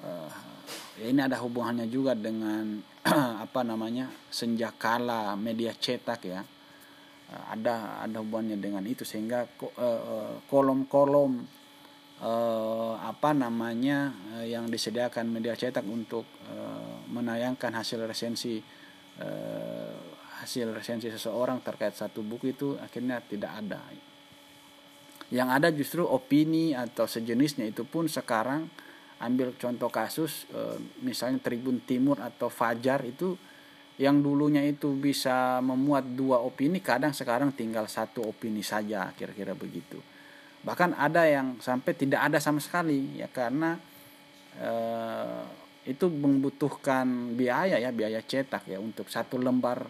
eh, 0.00 0.32
ya 0.96 1.06
ini 1.12 1.20
ada 1.20 1.36
hubungannya 1.44 1.84
juga 1.92 2.16
dengan 2.16 2.80
apa 3.44 3.60
namanya 3.60 4.08
senjakala 4.32 5.36
media 5.36 5.76
cetak 5.76 6.20
ya. 6.24 6.40
Eh, 7.28 7.44
ada 7.52 8.00
ada 8.00 8.16
hubungannya 8.24 8.56
dengan 8.56 8.88
itu 8.88 9.04
sehingga 9.04 9.44
eh, 9.44 9.68
eh, 9.84 10.34
kolom-kolom 10.48 11.44
eh, 12.22 12.94
apa 13.00 13.30
namanya 13.34 14.14
eh, 14.38 14.54
yang 14.54 14.70
disediakan 14.70 15.30
media 15.30 15.58
cetak 15.58 15.82
untuk 15.86 16.26
eh, 16.50 16.96
menayangkan 17.10 17.74
hasil 17.74 18.04
resensi 18.04 18.62
hasil 20.42 20.74
resensi 20.74 21.06
seseorang 21.06 21.62
terkait 21.62 21.94
satu 21.94 22.18
buku 22.26 22.50
itu 22.50 22.74
akhirnya 22.82 23.22
tidak 23.22 23.62
ada. 23.62 23.78
Yang 25.30 25.48
ada 25.54 25.68
justru 25.70 26.02
opini 26.02 26.74
atau 26.74 27.06
sejenisnya 27.06 27.70
itu 27.70 27.86
pun 27.86 28.10
sekarang 28.10 28.66
ambil 29.22 29.54
contoh 29.54 29.86
kasus 29.86 30.50
misalnya 30.98 31.38
Tribun 31.38 31.86
Timur 31.86 32.18
atau 32.18 32.50
Fajar 32.50 33.06
itu 33.06 33.38
yang 33.94 34.18
dulunya 34.18 34.66
itu 34.66 34.98
bisa 34.98 35.62
memuat 35.62 36.18
dua 36.18 36.42
opini 36.42 36.82
kadang 36.82 37.14
sekarang 37.14 37.54
tinggal 37.54 37.86
satu 37.86 38.26
opini 38.26 38.66
saja 38.66 39.14
kira-kira 39.14 39.54
begitu. 39.54 40.02
Bahkan 40.64 40.96
ada 40.96 41.28
yang 41.28 41.60
sampai 41.60 41.92
tidak 41.92 42.24
ada 42.24 42.40
sama 42.40 42.56
sekali 42.56 43.20
ya 43.20 43.28
karena 43.28 43.76
e, 44.56 44.72
itu 45.84 46.08
membutuhkan 46.08 47.36
biaya 47.36 47.76
ya 47.76 47.92
biaya 47.92 48.24
cetak 48.24 48.72
ya. 48.72 48.80
Untuk 48.80 49.12
satu 49.12 49.36
lembar 49.36 49.84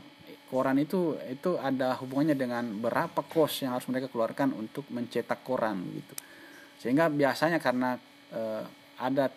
koran 0.50 0.82
itu 0.82 1.14
itu 1.30 1.54
ada 1.62 1.94
hubungannya 2.02 2.34
dengan 2.34 2.66
berapa 2.82 3.22
kos 3.26 3.62
yang 3.62 3.78
harus 3.78 3.86
mereka 3.86 4.10
keluarkan 4.10 4.50
untuk 4.54 4.90
mencetak 4.90 5.46
koran 5.46 5.78
gitu. 5.94 6.14
Sehingga 6.82 7.06
biasanya 7.06 7.62
karena 7.62 7.94
eh, 8.34 8.64
ada 8.98 9.30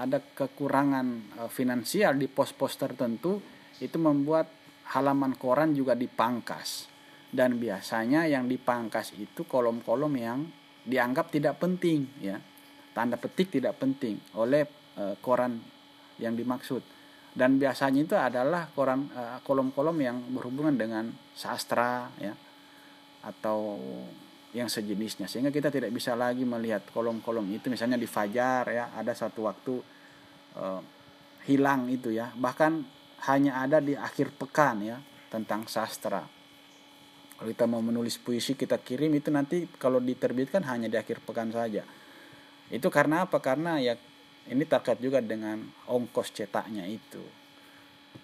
ada 0.00 0.18
kekurangan 0.20 1.06
eh, 1.44 1.50
finansial 1.52 2.16
di 2.16 2.24
pos-pos 2.24 2.80
tertentu 2.80 3.36
itu 3.80 3.96
membuat 4.00 4.48
halaman 4.96 5.36
koran 5.36 5.76
juga 5.76 5.92
dipangkas. 5.92 6.88
Dan 7.30 7.62
biasanya 7.62 8.26
yang 8.26 8.50
dipangkas 8.50 9.14
itu 9.14 9.46
kolom-kolom 9.46 10.10
yang 10.18 10.40
dianggap 10.84 11.32
tidak 11.32 11.60
penting 11.60 12.08
ya. 12.20 12.38
Tanda 12.90 13.14
petik 13.14 13.54
tidak 13.54 13.78
penting 13.78 14.18
oleh 14.34 14.66
eh, 14.98 15.14
koran 15.22 15.60
yang 16.18 16.34
dimaksud. 16.34 16.82
Dan 17.30 17.62
biasanya 17.62 18.00
itu 18.02 18.16
adalah 18.18 18.66
koran 18.74 19.06
eh, 19.12 19.38
kolom-kolom 19.46 19.96
yang 20.02 20.16
berhubungan 20.34 20.74
dengan 20.74 21.06
sastra 21.32 22.10
ya 22.18 22.34
atau 23.24 23.78
yang 24.50 24.66
sejenisnya. 24.66 25.30
Sehingga 25.30 25.54
kita 25.54 25.70
tidak 25.70 25.94
bisa 25.94 26.18
lagi 26.18 26.42
melihat 26.42 26.82
kolom-kolom 26.90 27.46
itu. 27.54 27.70
Misalnya 27.70 28.00
di 28.00 28.08
Fajar 28.10 28.64
ya 28.66 28.84
ada 28.96 29.14
satu 29.14 29.46
waktu 29.46 29.74
uh, 30.58 30.82
hilang 31.46 31.86
itu 31.86 32.10
ya. 32.10 32.34
Bahkan 32.34 32.72
hanya 33.30 33.62
ada 33.62 33.78
di 33.78 33.94
akhir 33.94 34.34
pekan 34.34 34.82
ya 34.82 34.98
tentang 35.30 35.70
sastra 35.70 36.39
kalau 37.40 37.48
kita 37.56 37.64
mau 37.64 37.80
menulis 37.80 38.20
puisi 38.20 38.52
kita 38.52 38.76
kirim 38.76 39.16
itu 39.16 39.32
nanti 39.32 39.64
kalau 39.80 39.96
diterbitkan 39.96 40.60
hanya 40.68 40.92
di 40.92 41.00
akhir 41.00 41.24
pekan 41.24 41.48
saja 41.48 41.88
itu 42.68 42.86
karena 42.92 43.24
apa 43.24 43.40
karena 43.40 43.80
ya 43.80 43.96
ini 44.46 44.62
terkait 44.68 45.02
juga 45.02 45.18
dengan 45.22 45.60
ongkos 45.90 46.34
cetaknya 46.34 46.86
itu. 46.86 47.22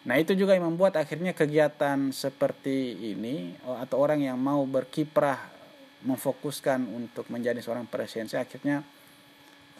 Nah 0.06 0.18
itu 0.18 0.34
juga 0.38 0.54
yang 0.54 0.70
membuat 0.70 0.98
akhirnya 0.98 1.34
kegiatan 1.34 2.14
seperti 2.14 2.94
ini 3.14 3.54
atau 3.62 3.98
orang 4.02 4.22
yang 4.22 4.38
mau 4.38 4.62
berkiprah 4.66 5.38
memfokuskan 6.06 6.86
untuk 6.86 7.26
menjadi 7.30 7.58
seorang 7.58 7.90
presensi 7.90 8.38
akhirnya 8.38 8.86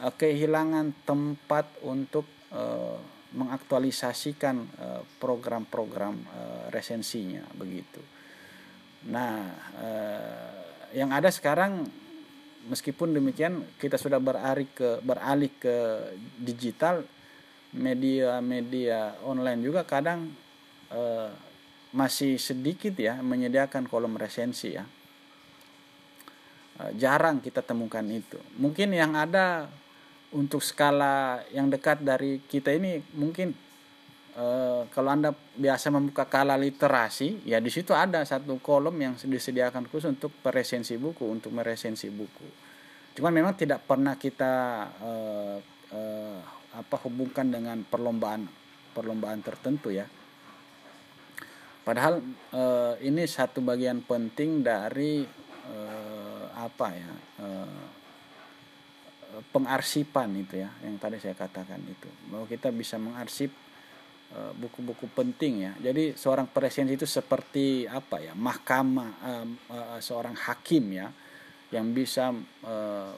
uh, 0.03 0.13
kehilangan 0.15 1.07
tempat 1.07 1.67
untuk 1.87 2.27
uh, 2.51 2.99
mengaktualisasikan 3.37 4.65
program-program 5.19 6.15
uh, 6.15 6.65
resensinya 6.73 7.43
begitu. 7.59 8.01
Nah, 9.07 9.55
uh, 9.79 10.51
yang 10.91 11.15
ada 11.15 11.31
sekarang 11.31 11.87
meskipun 12.67 13.15
demikian 13.15 13.63
kita 13.79 13.95
sudah 13.95 14.19
beralih 14.19 14.67
ke 14.75 14.99
beralih 15.03 15.53
ke 15.63 15.77
digital 16.43 17.07
media-media 17.71 19.21
online 19.23 19.63
juga 19.63 19.87
kadang 19.87 20.35
uh, 20.91 21.31
masih 21.95 22.37
sedikit 22.37 22.99
ya 22.99 23.23
menyediakan 23.23 23.87
kolom 23.87 24.19
resensi 24.19 24.75
ya. 24.75 24.85
Uh, 26.77 26.93
jarang 26.99 27.39
kita 27.39 27.63
temukan 27.63 28.05
itu. 28.11 28.37
Mungkin 28.59 28.91
yang 28.91 29.15
ada 29.15 29.71
untuk 30.35 30.61
skala 30.61 31.47
yang 31.55 31.71
dekat 31.71 32.03
dari 32.03 32.43
kita 32.45 32.75
ini 32.75 32.99
mungkin 33.15 33.55
uh, 34.37 34.83
kalau 34.93 35.11
anda 35.11 35.33
biasa 35.35 35.89
membuka 35.91 36.29
kala 36.29 36.55
literasi 36.61 37.43
ya 37.49 37.59
di 37.59 37.73
situ 37.73 37.97
ada 37.97 38.23
satu 38.23 38.61
kolom 38.61 38.95
yang 39.01 39.15
disediakan 39.17 39.89
khusus 39.89 40.13
untuk 40.13 40.31
peresensi 40.45 41.01
buku 41.01 41.25
untuk 41.27 41.51
meresensi 41.57 42.13
buku. 42.13 42.47
Cuman 43.17 43.33
memang 43.33 43.57
tidak 43.57 43.89
pernah 43.89 44.21
kita 44.21 44.53
uh, 45.01 45.57
uh, 45.97 46.39
apa 46.77 46.97
hubungkan 47.09 47.49
dengan 47.49 47.81
perlombaan 47.89 48.45
perlombaan 48.93 49.41
tertentu 49.41 49.89
ya. 49.93 50.05
Padahal 51.87 52.19
ini 52.99 53.23
satu 53.31 53.63
bagian 53.63 54.03
penting 54.03 54.59
dari 54.59 55.23
apa 56.59 56.87
ya 56.91 57.13
pengarsipan 59.55 60.35
itu 60.35 60.67
ya 60.67 60.71
yang 60.83 60.99
tadi 60.99 61.23
saya 61.23 61.39
katakan 61.39 61.79
itu. 61.87 62.11
Bahwa 62.27 62.51
kita 62.51 62.75
bisa 62.75 62.99
mengarsip 62.99 63.55
buku-buku 64.59 65.09
penting 65.17 65.65
ya 65.65 65.73
jadi 65.81 66.13
seorang 66.13 66.51
presiden 66.51 66.93
itu 66.93 67.09
seperti 67.09 67.89
apa 67.89 68.21
ya 68.21 68.37
mahkamah 68.37 69.11
uh, 69.23 69.47
uh, 69.73 69.99
seorang 70.03 70.37
hakim 70.37 70.93
ya 70.93 71.09
yang 71.75 71.91
bisa 71.91 72.31
uh, 72.67 73.15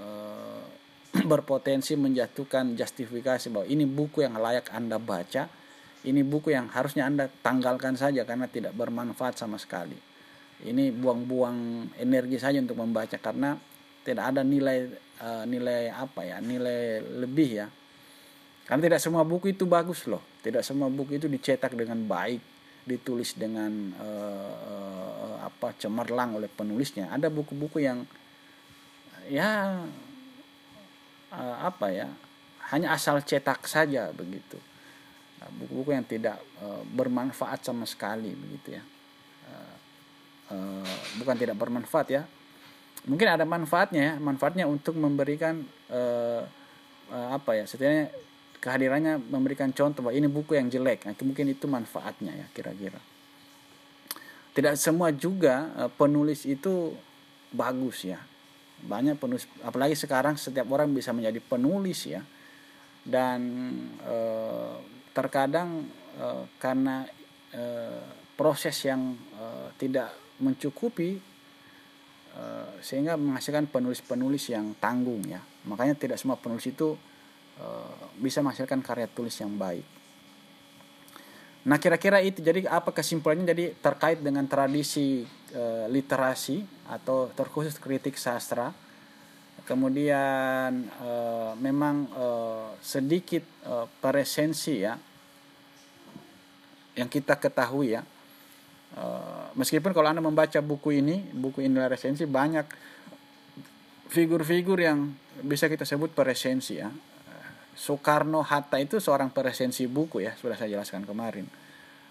uh, 0.00 0.64
berpotensi 1.30 1.98
menjatuhkan 1.98 2.78
justifikasi 2.78 3.50
bahwa 3.50 3.66
ini 3.66 3.84
buku 3.84 4.22
yang 4.22 4.38
layak 4.38 4.70
Anda 4.70 5.02
baca, 5.02 5.50
ini 6.06 6.22
buku 6.22 6.54
yang 6.54 6.70
harusnya 6.70 7.10
Anda 7.10 7.26
tanggalkan 7.26 7.98
saja 7.98 8.22
karena 8.22 8.46
tidak 8.46 8.78
bermanfaat 8.78 9.34
sama 9.34 9.58
sekali. 9.58 9.98
Ini 10.60 10.92
buang-buang 10.92 11.90
energi 11.98 12.36
saja 12.36 12.60
untuk 12.60 12.78
membaca 12.78 13.16
karena 13.16 13.56
tidak 14.04 14.24
ada 14.36 14.42
nilai 14.44 14.86
uh, 15.24 15.44
nilai 15.48 15.90
apa 15.90 16.20
ya, 16.22 16.36
nilai 16.38 17.02
lebih 17.26 17.50
ya. 17.64 17.66
Karena 18.70 18.86
tidak 18.86 19.02
semua 19.02 19.26
buku 19.26 19.50
itu 19.50 19.66
bagus 19.66 20.06
loh. 20.06 20.22
Tidak 20.46 20.62
semua 20.62 20.86
buku 20.86 21.18
itu 21.18 21.26
dicetak 21.26 21.74
dengan 21.74 22.06
baik, 22.06 22.38
ditulis 22.86 23.34
dengan 23.34 23.90
uh, 23.98 24.54
uh, 24.62 25.36
apa 25.42 25.74
cemerlang 25.74 26.38
oleh 26.38 26.46
penulisnya. 26.46 27.10
Ada 27.10 27.26
buku-buku 27.26 27.82
yang 27.82 28.06
ya 29.26 29.82
uh, 31.34 31.56
apa 31.66 31.90
ya 31.90 32.06
hanya 32.70 32.94
asal 32.94 33.18
cetak 33.22 33.66
saja 33.66 34.10
begitu 34.14 34.58
nah, 35.38 35.50
buku-buku 35.54 35.90
yang 35.94 36.06
tidak 36.06 36.38
uh, 36.62 36.82
bermanfaat 36.86 37.62
sama 37.62 37.86
sekali 37.86 38.34
begitu 38.34 38.78
ya 38.78 38.82
uh, 40.50 40.94
bukan 41.22 41.36
tidak 41.38 41.56
bermanfaat 41.58 42.06
ya 42.10 42.22
mungkin 43.06 43.28
ada 43.30 43.46
manfaatnya 43.46 44.02
ya 44.02 44.14
manfaatnya 44.20 44.64
untuk 44.68 44.98
memberikan 44.98 45.64
uh, 45.88 46.42
uh, 47.10 47.28
apa 47.32 47.56
ya 47.56 47.64
setidaknya 47.64 48.12
kehadirannya 48.60 49.16
memberikan 49.16 49.72
contoh 49.72 50.04
bahwa 50.04 50.14
ini 50.14 50.28
buku 50.28 50.54
yang 50.54 50.68
jelek. 50.68 51.08
Nah, 51.08 51.16
mungkin 51.24 51.48
itu 51.48 51.64
manfaatnya 51.64 52.36
ya 52.36 52.46
kira-kira. 52.52 53.00
Tidak 54.52 54.76
semua 54.76 55.08
juga 55.16 55.72
uh, 55.80 55.90
penulis 55.90 56.44
itu 56.44 56.92
bagus 57.50 58.04
ya. 58.04 58.20
Banyak 58.80 59.16
penulis 59.16 59.48
apalagi 59.64 59.96
sekarang 59.96 60.36
setiap 60.36 60.68
orang 60.72 60.92
bisa 60.92 61.12
menjadi 61.12 61.40
penulis 61.40 62.08
ya. 62.08 62.24
Dan 63.00 63.40
e, 64.04 64.16
terkadang 65.16 65.88
e, 66.16 66.26
karena 66.60 67.04
proses 68.36 68.76
yang 68.84 69.16
tidak 69.76 70.12
mencukupi 70.40 71.20
sehingga 72.80 73.20
menghasilkan 73.20 73.68
penulis-penulis 73.68 74.52
yang 74.52 74.72
tanggung 74.80 75.20
ya. 75.28 75.44
Makanya 75.68 75.96
tidak 75.96 76.16
semua 76.16 76.40
penulis 76.40 76.64
itu 76.68 76.96
bisa 78.20 78.44
menghasilkan 78.44 78.84
karya 78.84 79.08
tulis 79.08 79.34
yang 79.40 79.56
baik. 79.56 80.00
Nah 81.60 81.76
kira-kira 81.76 82.24
itu 82.24 82.40
jadi 82.40 82.64
apa 82.72 82.88
kesimpulannya? 82.88 83.52
Jadi 83.52 83.64
terkait 83.84 84.20
dengan 84.24 84.48
tradisi 84.48 85.28
e, 85.52 85.64
literasi 85.92 86.64
atau 86.88 87.28
terkhusus 87.36 87.76
kritik 87.76 88.16
sastra. 88.16 88.72
Kemudian 89.68 90.88
e, 90.88 91.10
memang 91.60 92.08
e, 92.08 92.26
sedikit 92.80 93.44
e, 93.60 93.74
presensi 94.00 94.80
ya 94.80 94.96
yang 96.96 97.12
kita 97.12 97.36
ketahui 97.36 97.92
ya. 97.92 98.08
E, 98.96 99.04
meskipun 99.52 99.92
kalau 99.92 100.08
anda 100.08 100.24
membaca 100.24 100.64
buku 100.64 100.96
ini 100.96 101.28
buku 101.28 101.68
inilah 101.68 101.92
resensi 101.92 102.24
banyak 102.24 102.64
figur-figur 104.08 104.80
yang 104.80 105.12
bisa 105.44 105.68
kita 105.68 105.84
sebut 105.84 106.16
presensi 106.16 106.80
ya 106.80 106.88
Soekarno 107.74 108.42
Hatta 108.44 108.76
itu 108.82 108.98
seorang 108.98 109.30
presensi 109.30 109.86
buku 109.86 110.24
ya 110.24 110.34
sudah 110.36 110.58
saya 110.58 110.76
jelaskan 110.78 111.06
kemarin. 111.06 111.46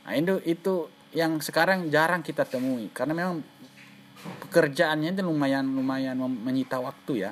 Nah 0.05 0.13
itu 0.15 0.41
itu 0.47 0.73
yang 1.13 1.41
sekarang 1.41 1.89
jarang 1.89 2.21
kita 2.21 2.45
temui 2.45 2.89
karena 2.93 3.13
memang 3.17 3.41
pekerjaannya 4.47 5.15
itu 5.15 5.21
lumayan 5.23 5.65
lumayan 5.65 6.17
menyita 6.19 6.79
waktu 6.79 7.29
ya. 7.29 7.31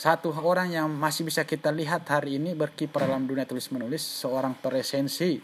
Satu 0.00 0.32
orang 0.32 0.72
yang 0.72 0.88
masih 0.88 1.28
bisa 1.28 1.44
kita 1.44 1.68
lihat 1.68 2.08
hari 2.08 2.40
ini 2.40 2.56
berkiprah 2.56 3.04
dalam 3.04 3.28
dunia 3.28 3.44
tulis 3.44 3.68
menulis 3.68 4.00
seorang 4.00 4.56
presensi 4.56 5.36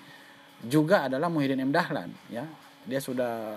juga 0.64 1.12
adalah 1.12 1.29
Muhyiddin 1.29 1.61
M. 1.61 1.72
Dahlan 1.72 2.09
ya. 2.33 2.48
Dia 2.88 3.00
sudah 3.02 3.52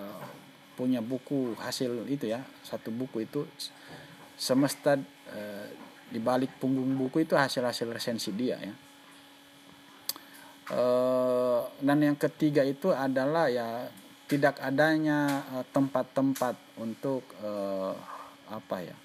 punya 0.76 1.04
buku 1.04 1.56
hasil 1.60 2.08
itu 2.08 2.32
ya 2.32 2.40
satu 2.64 2.88
buku 2.88 3.28
itu 3.28 3.44
semesta 4.40 4.96
e, 5.28 5.40
di 6.10 6.18
balik 6.18 6.58
punggung 6.58 6.98
buku 6.98 7.22
itu 7.22 7.38
hasil-hasil 7.38 7.86
resensi 7.86 8.34
dia 8.34 8.58
ya. 8.58 8.74
Eh, 10.70 11.60
dan 11.82 11.98
yang 11.98 12.14
ketiga 12.14 12.62
itu 12.62 12.94
adalah 12.94 13.50
ya 13.50 13.90
tidak 14.30 14.58
adanya 14.62 15.42
eh, 15.58 15.64
tempat-tempat 15.74 16.78
untuk 16.78 17.26
uh, 17.42 17.90
apa 18.50 18.76
ya 18.78 18.96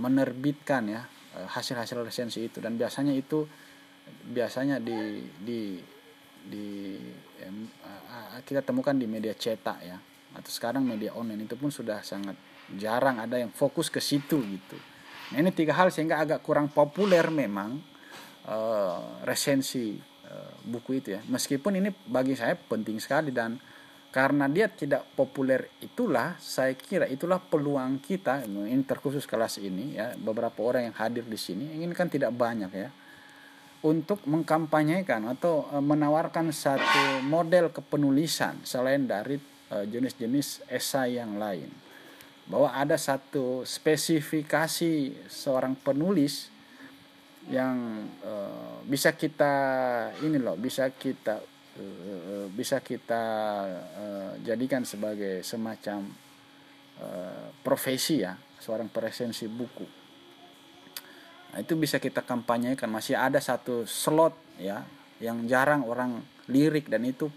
menerbitkan 0.00 0.88
ya 0.88 1.04
hasil-hasil 1.52 2.00
resensi 2.00 2.40
itu. 2.48 2.64
Dan 2.64 2.80
biasanya 2.80 3.12
itu 3.12 3.44
biasanya 4.32 4.80
di 4.80 5.24
di 5.44 5.76
di 6.44 6.96
kita 8.44 8.60
temukan 8.60 8.92
di 8.92 9.08
media 9.08 9.32
cetak 9.32 9.78
ya 9.84 9.96
atau 10.34 10.50
sekarang 10.50 10.84
media 10.84 11.12
online. 11.12 11.44
Itu 11.44 11.60
pun 11.60 11.68
sudah 11.68 12.00
sangat 12.00 12.36
jarang 12.72 13.20
ada 13.20 13.36
yang 13.36 13.52
fokus 13.52 13.92
ke 13.92 14.00
situ 14.00 14.40
gitu. 14.40 14.76
Nah, 15.32 15.38
ini 15.40 15.54
tiga 15.54 15.72
hal 15.78 15.88
sehingga 15.88 16.20
agak 16.20 16.44
kurang 16.44 16.68
populer 16.68 17.24
memang 17.32 17.80
uh, 18.50 19.24
resensi 19.24 20.14
Eh, 20.34 20.52
buku 20.66 20.98
itu 20.98 21.14
ya. 21.14 21.20
Meskipun 21.28 21.78
ini 21.78 21.92
bagi 22.08 22.34
saya 22.34 22.56
penting 22.56 22.98
sekali 22.98 23.30
dan 23.30 23.60
karena 24.08 24.46
dia 24.46 24.70
tidak 24.70 25.04
populer 25.18 25.74
itulah 25.82 26.38
saya 26.38 26.70
kira 26.78 27.10
itulah 27.10 27.42
peluang 27.42 27.98
kita 27.98 28.46
ini 28.46 28.78
terkhusus 28.86 29.26
kelas 29.26 29.58
ini 29.58 29.98
ya 29.98 30.14
beberapa 30.14 30.54
orang 30.62 30.86
yang 30.86 30.96
hadir 30.96 31.26
di 31.26 31.34
sini 31.34 31.82
ini 31.82 31.90
kan 31.90 32.06
tidak 32.06 32.30
banyak 32.30 32.70
ya 32.70 32.94
untuk 33.82 34.22
mengkampanyekan 34.22 35.34
atau 35.34 35.66
eh, 35.74 35.82
menawarkan 35.82 36.54
satu 36.54 37.26
model 37.26 37.74
kepenulisan 37.74 38.62
selain 38.62 39.06
dari 39.06 39.36
jenis-jenis 39.74 40.70
esai 40.70 41.18
yang 41.18 41.34
lain 41.34 41.66
bahwa 42.44 42.72
ada 42.76 43.00
satu 43.00 43.64
spesifikasi 43.64 45.24
seorang 45.32 45.72
penulis 45.80 46.52
yang 47.48 48.04
uh, 48.24 48.80
bisa 48.84 49.12
kita 49.16 49.52
ini 50.24 50.40
loh 50.40 50.56
bisa 50.56 50.88
kita 50.92 51.40
uh, 51.76 52.48
bisa 52.52 52.80
kita 52.80 53.24
uh, 53.96 54.32
jadikan 54.44 54.84
sebagai 54.84 55.44
semacam 55.44 56.08
uh, 57.00 57.48
profesi 57.64 58.24
ya 58.24 58.36
seorang 58.60 58.88
presensi 58.88 59.44
buku. 59.44 59.84
Nah, 61.52 61.60
itu 61.60 61.76
bisa 61.76 62.00
kita 62.00 62.24
kampanyekan. 62.24 62.88
Masih 62.88 63.14
ada 63.14 63.38
satu 63.38 63.84
slot 63.84 64.32
ya 64.56 64.88
yang 65.20 65.44
jarang 65.44 65.84
orang 65.84 66.24
lirik 66.48 66.88
dan 66.88 67.04
itu 67.04 67.28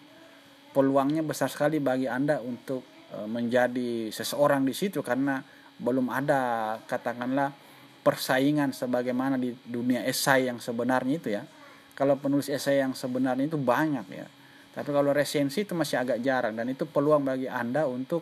peluangnya 0.71 1.21
besar 1.21 1.51
sekali 1.51 1.83
bagi 1.83 2.07
anda 2.07 2.39
untuk 2.39 2.96
menjadi 3.07 4.11
seseorang 4.11 4.67
di 4.67 4.75
situ 4.75 4.99
karena 4.99 5.39
belum 5.79 6.09
ada 6.09 6.75
katakanlah 6.89 7.53
persaingan 8.01 8.71
sebagaimana 8.71 9.35
di 9.35 9.51
dunia 9.67 10.07
esai 10.07 10.47
yang 10.47 10.63
sebenarnya 10.63 11.13
itu 11.19 11.29
ya. 11.31 11.43
Kalau 11.91 12.15
penulis 12.15 12.47
esai 12.47 12.79
yang 12.79 12.95
sebenarnya 12.95 13.51
itu 13.51 13.59
banyak 13.59 14.07
ya. 14.11 14.27
Tapi 14.71 14.89
kalau 14.93 15.09
resensi 15.11 15.65
itu 15.65 15.73
masih 15.73 15.97
agak 15.97 16.21
jarang 16.21 16.53
dan 16.53 16.69
itu 16.69 16.85
peluang 16.85 17.25
bagi 17.25 17.49
anda 17.49 17.89
untuk 17.89 18.21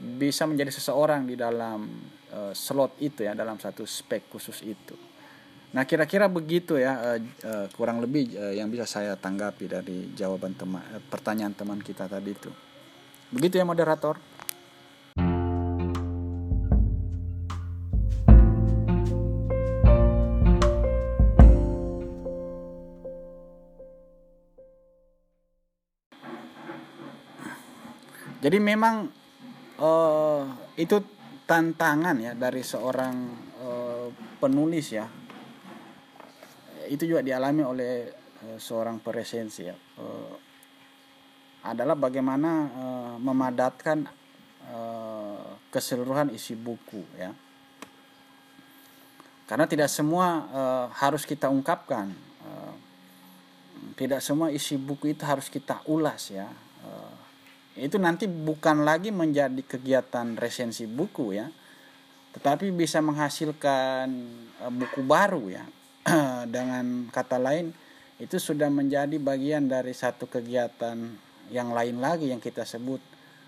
bisa 0.00 0.48
menjadi 0.48 0.72
seseorang 0.72 1.28
di 1.28 1.36
dalam 1.36 1.86
uh, 2.32 2.52
slot 2.56 2.96
itu 3.00 3.24
ya 3.24 3.36
dalam 3.36 3.60
satu 3.60 3.84
spek 3.84 4.32
khusus 4.32 4.64
itu. 4.64 4.96
Nah 5.76 5.84
kira-kira 5.84 6.32
begitu 6.32 6.80
ya 6.80 7.16
uh, 7.16 7.20
uh, 7.20 7.66
kurang 7.76 8.00
lebih 8.00 8.32
yang 8.56 8.72
bisa 8.72 8.88
saya 8.88 9.14
tanggapi 9.14 9.68
dari 9.68 10.16
jawaban 10.16 10.56
teman 10.56 10.80
pertanyaan 11.12 11.52
teman 11.52 11.80
kita 11.84 12.08
tadi 12.08 12.32
itu. 12.32 12.65
Begitu 13.34 13.58
ya 13.58 13.66
moderator. 13.66 14.18
Jadi 28.36 28.62
memang 28.62 29.10
uh, 29.82 30.46
itu 30.78 31.02
tantangan 31.50 32.14
ya 32.22 32.32
dari 32.38 32.62
seorang 32.62 33.16
uh, 33.58 34.06
penulis 34.38 34.86
ya 34.94 35.06
itu 36.86 37.10
juga 37.10 37.26
dialami 37.26 37.66
oleh 37.66 38.06
uh, 38.46 38.58
seorang 38.58 39.02
peresensi 39.02 39.66
ya 39.66 39.74
uh, 39.74 40.45
adalah 41.64 41.96
bagaimana 41.96 42.50
uh, 42.70 43.14
memadatkan 43.22 44.04
uh, 44.70 45.56
keseluruhan 45.72 46.32
isi 46.32 46.56
buku 46.56 47.02
ya. 47.16 47.32
Karena 49.46 49.70
tidak 49.70 49.86
semua 49.86 50.26
uh, 50.50 50.86
harus 50.98 51.22
kita 51.22 51.46
ungkapkan 51.46 52.10
uh, 52.42 52.74
tidak 53.96 54.20
semua 54.20 54.52
isi 54.52 54.76
buku 54.76 55.16
itu 55.16 55.22
harus 55.24 55.48
kita 55.48 55.80
ulas 55.88 56.28
ya. 56.28 56.48
Uh, 56.84 57.14
itu 57.76 57.96
nanti 58.00 58.24
bukan 58.28 58.84
lagi 58.84 59.12
menjadi 59.12 59.60
kegiatan 59.64 60.36
resensi 60.36 60.84
buku 60.84 61.36
ya. 61.36 61.48
Tetapi 62.36 62.68
bisa 62.72 63.00
menghasilkan 63.00 64.06
uh, 64.60 64.72
buku 64.72 65.00
baru 65.04 65.48
ya. 65.48 65.64
Dengan 66.54 67.08
kata 67.10 67.40
lain 67.40 67.72
itu 68.16 68.40
sudah 68.40 68.72
menjadi 68.72 69.16
bagian 69.20 69.68
dari 69.68 69.92
satu 69.92 70.24
kegiatan 70.24 71.25
yang 71.50 71.70
lain 71.74 72.02
lagi 72.02 72.30
yang 72.30 72.42
kita 72.42 72.66
sebut 72.66 72.98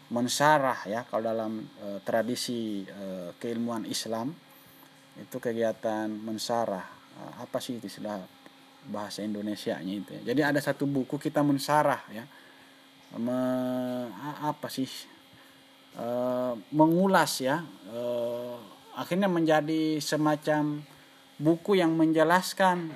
mensarah 0.08 0.88
ya 0.88 1.04
kalau 1.04 1.28
dalam 1.28 1.52
e, 1.61 2.00
tradisi 2.00 2.84
e, 2.87 3.37
keilmuan 3.37 3.84
Islam 3.84 4.32
itu 5.20 5.37
kegiatan 5.37 6.08
mensarah 6.08 6.87
e, 7.12 7.20
apa 7.44 7.58
sih 7.61 7.76
sudah 7.76 8.16
bahasa 8.88 9.20
Indonesia-nya 9.20 9.92
itu 9.92 10.11
ya. 10.22 10.32
jadi 10.32 10.54
ada 10.54 10.61
satu 10.64 10.88
buku 10.88 11.20
kita 11.20 11.44
mensarah 11.44 12.02
ya 12.12 12.24
Me, 13.08 13.40
apa 14.44 14.68
sih 14.68 14.88
e, 15.96 16.06
mengulas 16.72 17.40
ya 17.40 17.64
e, 17.88 18.00
akhirnya 18.98 19.30
menjadi 19.30 20.02
semacam 20.02 20.82
buku 21.38 21.78
yang 21.78 21.94
menjelaskan 21.94 22.90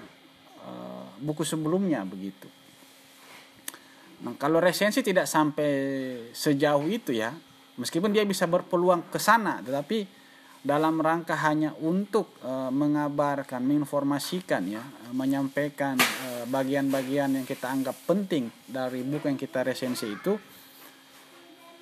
uh, 0.66 1.06
buku 1.22 1.46
sebelumnya 1.46 2.02
begitu. 2.02 2.50
Nah, 4.22 4.38
kalau 4.38 4.62
resensi 4.62 5.02
tidak 5.02 5.26
sampai 5.26 5.70
sejauh 6.30 6.87
itu 6.87 7.11
ya, 7.11 7.35
meskipun 7.74 8.14
dia 8.14 8.22
bisa 8.22 8.46
berpeluang 8.46 9.11
ke 9.11 9.18
sana, 9.18 9.58
tetapi 9.58 10.06
dalam 10.62 11.02
rangka 11.02 11.35
hanya 11.42 11.74
untuk 11.82 12.38
uh, 12.46 12.70
mengabarkan, 12.70 13.58
menginformasikan 13.66 14.62
ya, 14.70 14.82
menyampaikan 15.11 15.98
bagian-bagian 16.46 17.35
uh, 17.35 17.37
yang 17.42 17.46
kita 17.46 17.66
anggap 17.66 17.98
penting 18.06 18.46
dari 18.70 19.02
buku 19.02 19.26
yang 19.26 19.35
kita 19.35 19.66
resensi 19.66 20.06
itu, 20.06 20.38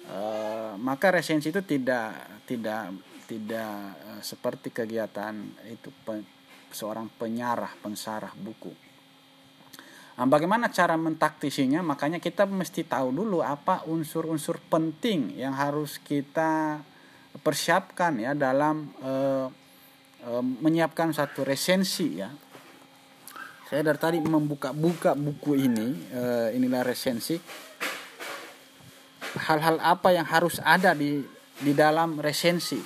uh, 0.08 0.80
maka 0.80 1.12
resensi 1.12 1.52
itu 1.52 1.60
tidak 1.60 2.40
tidak 2.48 2.96
tidak 3.28 4.00
uh, 4.00 4.22
seperti 4.24 4.72
kegiatan 4.72 5.36
itu 5.68 5.92
seorang 6.72 7.12
penyarah, 7.20 7.76
pensarah 7.84 8.32
buku. 8.32 8.89
Nah, 10.20 10.28
bagaimana 10.28 10.68
cara 10.68 11.00
mentaktisinya? 11.00 11.80
Makanya 11.80 12.20
kita 12.20 12.44
mesti 12.44 12.84
tahu 12.84 13.08
dulu 13.08 13.40
apa 13.40 13.88
unsur-unsur 13.88 14.60
penting 14.68 15.32
yang 15.32 15.56
harus 15.56 15.96
kita 15.96 16.84
persiapkan 17.40 18.20
ya 18.20 18.36
dalam 18.36 18.92
uh, 19.00 19.48
uh, 20.28 20.44
menyiapkan 20.44 21.16
satu 21.16 21.40
resensi 21.40 22.20
ya. 22.20 22.28
Saya 23.72 23.80
dari 23.80 23.96
tadi 23.96 24.18
membuka-buka 24.20 25.16
buku 25.16 25.56
ini, 25.56 25.88
uh, 26.12 26.52
inilah 26.52 26.84
resensi. 26.84 27.40
Hal-hal 29.48 29.80
apa 29.80 30.12
yang 30.12 30.28
harus 30.28 30.60
ada 30.60 30.92
di 30.92 31.24
di 31.64 31.72
dalam 31.72 32.20
resensi, 32.20 32.76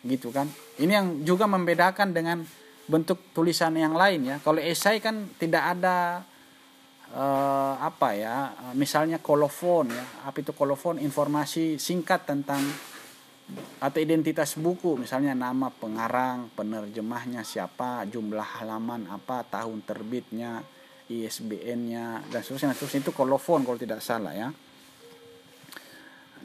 gitu 0.00 0.32
kan? 0.32 0.48
Ini 0.80 0.92
yang 0.96 1.08
juga 1.28 1.44
membedakan 1.44 2.16
dengan 2.16 2.40
bentuk 2.88 3.20
tulisan 3.36 3.76
yang 3.76 3.92
lain 3.92 4.32
ya. 4.32 4.36
Kalau 4.40 4.64
esai 4.64 5.02
kan 5.04 5.28
tidak 5.36 5.76
ada 5.76 6.24
uh, 7.14 7.74
apa 7.80 8.14
ya, 8.16 8.36
misalnya 8.74 9.22
kolofon 9.22 9.90
ya. 9.90 10.04
Apa 10.26 10.42
itu 10.42 10.52
kolofon? 10.54 10.98
Informasi 11.02 11.78
singkat 11.80 12.26
tentang 12.26 12.62
atau 13.82 13.98
identitas 13.98 14.54
buku, 14.54 14.94
misalnya 14.94 15.34
nama 15.34 15.74
pengarang, 15.74 16.54
penerjemahnya 16.54 17.42
siapa, 17.42 18.06
jumlah 18.06 18.62
halaman 18.62 19.10
apa, 19.10 19.42
tahun 19.42 19.82
terbitnya, 19.82 20.62
ISBN-nya 21.10 22.30
dan 22.30 22.40
seterusnya. 22.46 22.78
Terus 22.78 22.94
itu 23.02 23.10
kolofon 23.10 23.66
kalau 23.66 23.78
tidak 23.78 23.98
salah 23.98 24.30
ya. 24.30 24.54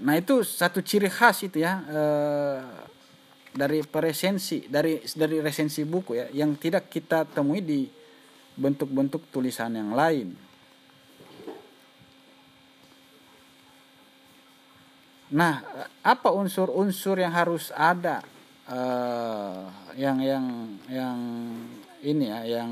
Nah 0.01 0.15
itu 0.17 0.41
satu 0.41 0.81
ciri 0.81 1.07
khas 1.07 1.45
itu 1.45 1.61
ya. 1.61 1.73
Uh, 1.85 2.59
dari 3.55 3.79
presensi 3.87 4.67
dari 4.67 4.99
dari 5.15 5.39
resensi 5.39 5.87
buku 5.87 6.11
ya 6.11 6.27
yang 6.35 6.59
tidak 6.59 6.91
kita 6.91 7.23
temui 7.23 7.63
di 7.63 7.87
bentuk-bentuk 8.55 9.31
tulisan 9.31 9.75
yang 9.75 9.95
lain. 9.95 10.35
Nah, 15.35 15.59
apa 15.99 16.31
unsur-unsur 16.31 17.19
yang 17.19 17.35
harus 17.35 17.67
ada 17.75 18.23
uh, 18.71 19.67
yang 19.99 20.23
yang 20.23 20.45
yang 20.87 21.19
ini 21.99 22.31
ya 22.31 22.39
yang 22.47 22.71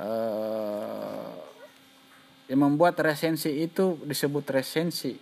uh, 0.00 1.28
yang 2.48 2.60
membuat 2.64 2.96
resensi 3.04 3.52
itu 3.52 4.00
disebut 4.00 4.48
resensi? 4.50 5.14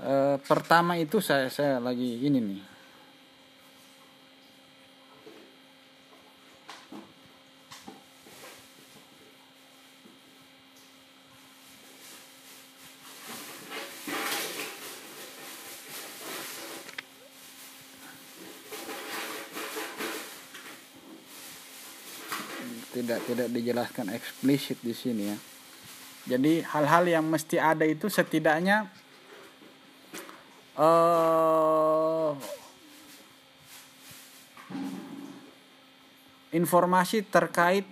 E, 0.00 0.40
pertama 0.48 0.96
itu 0.96 1.20
saya 1.20 1.52
saya 1.52 1.76
lagi 1.76 2.24
ini 2.24 2.40
nih 2.40 2.69
tidak 23.26 23.48
dijelaskan 23.52 24.12
eksplisit 24.14 24.78
di 24.80 24.94
sini 24.94 25.22
ya. 25.28 25.36
Jadi 26.36 26.60
hal-hal 26.62 27.04
yang 27.08 27.24
mesti 27.26 27.56
ada 27.56 27.82
itu 27.88 28.06
setidaknya 28.12 28.86
uh, 30.76 32.36
informasi 36.50 37.24
terkait 37.26 37.86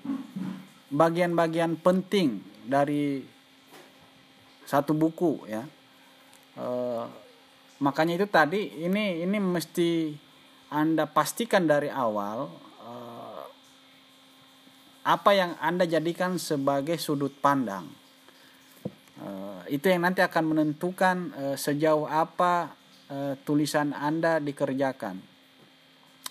bagian-bagian 0.88 1.76
penting 1.78 2.42
dari 2.68 3.22
satu 4.68 4.92
buku 4.92 5.48
ya 5.48 5.64
uh, 6.60 7.08
makanya 7.80 8.20
itu 8.20 8.26
tadi 8.28 8.84
ini 8.84 9.24
ini 9.24 9.38
mesti 9.40 10.12
anda 10.68 11.08
pastikan 11.08 11.64
dari 11.64 11.88
awal 11.88 12.52
apa 15.08 15.32
yang 15.32 15.56
anda 15.64 15.88
jadikan 15.88 16.36
sebagai 16.36 17.00
sudut 17.00 17.32
pandang 17.40 17.88
uh, 19.22 19.62
itu 19.68 19.86
yang 19.90 20.04
nanti 20.04 20.20
akan 20.22 20.44
menentukan 20.54 21.16
uh, 21.34 21.56
sejauh 21.56 22.06
apa 22.06 22.72
uh, 23.10 23.34
tulisan 23.42 23.92
Anda 23.96 24.38
dikerjakan. 24.38 25.18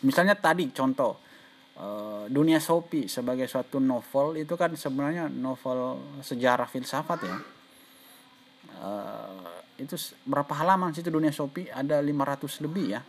Misalnya 0.05 0.37
tadi 0.37 0.69
contoh 0.69 1.25
Dunia 2.33 2.57
Sopi 2.57 3.05
sebagai 3.05 3.45
suatu 3.45 3.77
novel 3.77 4.41
itu 4.41 4.57
kan 4.57 4.73
sebenarnya 4.73 5.29
novel 5.29 6.01
sejarah 6.25 6.65
filsafat 6.65 7.19
ya. 7.21 7.37
Uh, 8.81 9.61
itu 9.77 9.93
berapa 10.25 10.57
halaman 10.57 10.89
situ 10.89 11.13
dunia 11.13 11.29
Shopee 11.29 11.69
ada 11.69 12.01
500 12.01 12.65
lebih 12.65 12.97
ya 12.97 13.01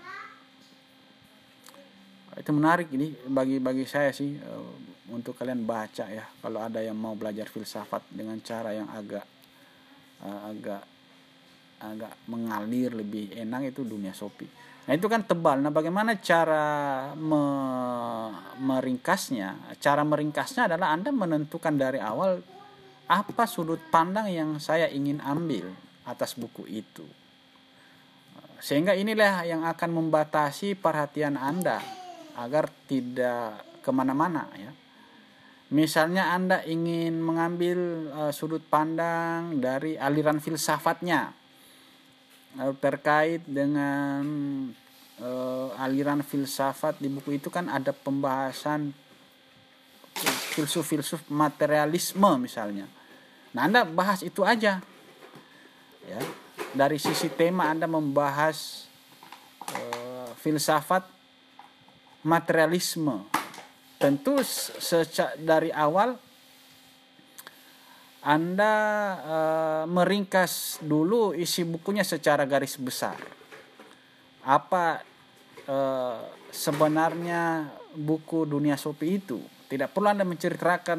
itu 2.37 2.51
menarik 2.55 2.93
ini 2.93 3.17
bagi 3.27 3.57
bagi 3.59 3.89
saya 3.89 4.13
sih 4.13 4.37
uh, 4.37 4.88
untuk 5.09 5.37
kalian 5.37 5.65
baca 5.65 6.05
ya 6.09 6.25
kalau 6.45 6.61
ada 6.61 6.85
yang 6.85 6.97
mau 6.97 7.17
belajar 7.17 7.49
filsafat 7.49 8.05
dengan 8.13 8.37
cara 8.45 8.77
yang 8.77 8.89
agak 8.93 9.25
uh, 10.25 10.41
agak 10.53 10.83
agak 11.79 12.13
mengalir 12.27 12.91
lebih 12.91 13.31
enak 13.39 13.71
itu 13.71 13.87
dunia 13.87 14.11
Shopee. 14.11 14.51
Nah 14.89 14.93
itu 14.97 15.07
kan 15.07 15.23
tebal. 15.23 15.61
Nah 15.63 15.71
bagaimana 15.71 16.19
cara 16.19 16.67
me 17.15 17.43
meringkasnya? 18.59 19.79
Cara 19.79 20.03
meringkasnya 20.03 20.67
adalah 20.67 20.97
Anda 20.97 21.15
menentukan 21.15 21.77
dari 21.79 22.01
awal 22.03 22.41
apa 23.09 23.45
sudut 23.49 23.81
pandang 23.93 24.29
yang 24.29 24.51
saya 24.59 24.91
ingin 24.91 25.23
ambil 25.23 25.71
atas 26.09 26.35
buku 26.35 26.67
itu. 26.67 27.05
Sehingga 28.59 28.97
inilah 28.99 29.47
yang 29.47 29.63
akan 29.63 29.91
membatasi 30.03 30.75
perhatian 30.75 31.39
Anda 31.39 31.79
agar 32.35 32.67
tidak 32.91 33.63
ke 33.85 33.91
mana-mana 33.95 34.51
ya. 34.59 34.73
Misalnya 35.69 36.33
Anda 36.33 36.65
ingin 36.65 37.21
mengambil 37.21 38.09
uh, 38.09 38.33
sudut 38.33 38.65
pandang 38.65 39.61
dari 39.61 40.01
aliran 40.01 40.41
filsafatnya 40.41 41.37
uh, 42.57 42.73
terkait 42.81 43.45
dengan 43.45 44.25
uh, 45.21 45.69
aliran 45.77 46.25
filsafat 46.25 46.97
di 46.97 47.13
buku 47.13 47.37
itu 47.37 47.53
kan 47.53 47.69
ada 47.69 47.93
pembahasan 47.93 48.97
filsuf-filsuf 50.57 51.29
materialisme 51.29 52.41
misalnya. 52.41 52.89
Nah, 53.53 53.69
Anda 53.69 53.85
bahas 53.85 54.25
itu 54.25 54.49
aja. 54.49 54.81
Ya. 56.09 56.21
Dari 56.73 56.97
sisi 56.97 57.29
tema 57.29 57.69
Anda 57.69 57.85
membahas 57.85 58.89
uh, 59.69 60.33
filsafat 60.41 61.05
materialisme. 62.25 63.38
Tentu 63.99 64.39
sejak 64.79 65.35
dari 65.43 65.75
awal 65.75 66.15
Anda 68.23 68.75
e, 69.19 69.37
meringkas 69.91 70.83
dulu 70.83 71.35
isi 71.35 71.63
bukunya 71.67 72.03
secara 72.07 72.47
garis 72.47 72.79
besar. 72.79 73.19
Apa 74.47 75.03
e, 75.67 75.79
sebenarnya 76.51 77.71
buku 77.95 78.47
Dunia 78.47 78.79
Sopi 78.79 79.19
itu? 79.19 79.39
Tidak 79.67 79.91
perlu 79.91 80.15
Anda 80.15 80.27
menceritakan 80.27 80.99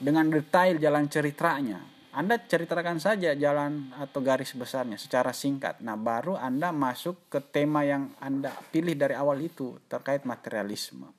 dengan 0.00 0.28
detail 0.28 0.76
jalan 0.76 1.08
ceritanya 1.08 1.96
anda 2.16 2.40
ceritakan 2.40 2.96
saja 2.96 3.36
jalan 3.36 3.92
atau 3.92 4.24
garis 4.24 4.56
besarnya 4.56 4.96
secara 4.96 5.36
singkat. 5.36 5.84
Nah, 5.84 6.00
baru 6.00 6.32
Anda 6.32 6.72
masuk 6.72 7.28
ke 7.28 7.44
tema 7.44 7.84
yang 7.84 8.08
Anda 8.16 8.56
pilih 8.72 8.96
dari 8.96 9.12
awal 9.12 9.44
itu 9.44 9.76
terkait 9.84 10.24
materialisme. 10.24 11.12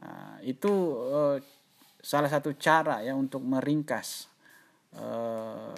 Nah, 0.00 0.40
itu 0.44 0.72
uh, 1.08 1.36
salah 2.00 2.28
satu 2.32 2.56
cara 2.56 3.04
ya 3.04 3.12
untuk 3.12 3.44
meringkas. 3.44 4.26
Uh, 4.90 5.70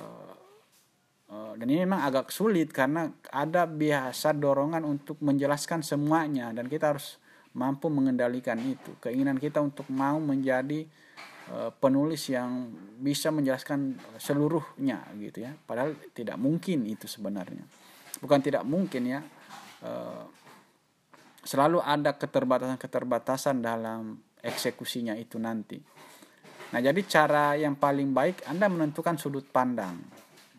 uh, 1.28 1.52
dan 1.58 1.66
ini 1.68 1.84
memang 1.84 2.06
agak 2.06 2.32
sulit 2.32 2.72
karena 2.72 3.12
ada 3.28 3.68
biasa 3.68 4.32
dorongan 4.32 4.86
untuk 4.86 5.20
menjelaskan 5.20 5.84
semuanya 5.84 6.48
dan 6.56 6.70
kita 6.70 6.96
harus 6.96 7.20
mampu 7.52 7.92
mengendalikan 7.92 8.56
itu. 8.62 8.96
Keinginan 9.02 9.36
kita 9.36 9.60
untuk 9.60 9.84
mau 9.92 10.16
menjadi 10.16 10.88
Eh, 11.52 11.70
penulis 11.82 12.30
yang 12.30 12.70
bisa 13.02 13.34
menjelaskan 13.34 13.98
seluruhnya 14.14 15.04
gitu 15.18 15.42
ya 15.42 15.52
padahal 15.66 15.98
tidak 16.14 16.38
mungkin 16.38 16.86
itu 16.86 17.10
sebenarnya 17.10 17.66
bukan 18.22 18.38
tidak 18.38 18.62
mungkin 18.62 19.04
ya 19.04 19.20
eh, 19.82 20.22
selalu 21.42 21.82
ada 21.82 22.14
keterbatasan-keterbatasan 22.14 23.58
dalam 23.62 24.18
eksekusinya 24.42 25.18
itu 25.18 25.38
nanti. 25.42 25.78
Nah 26.72 26.80
jadi 26.80 27.00
cara 27.04 27.58
yang 27.58 27.76
paling 27.76 28.14
baik 28.16 28.46
anda 28.48 28.70
menentukan 28.70 29.18
sudut 29.18 29.44
pandang. 29.50 29.98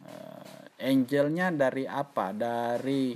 Eh, 0.05 0.87
angelnya 0.91 1.49
dari 1.49 1.87
apa? 1.87 2.35
Dari 2.35 3.15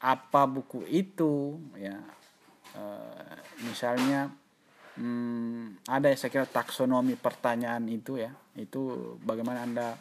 apa 0.00 0.42
buku 0.50 0.86
itu 0.86 1.58
ya. 1.78 1.98
Misalnya 3.66 4.30
hmm, 4.98 5.86
ada 5.86 6.10
ya 6.10 6.16
saya 6.18 6.30
kira 6.30 6.46
taksonomi 6.46 7.14
pertanyaan 7.14 7.86
itu 7.90 8.18
ya. 8.18 8.34
Itu 8.58 9.14
bagaimana 9.22 9.62
anda 9.62 9.94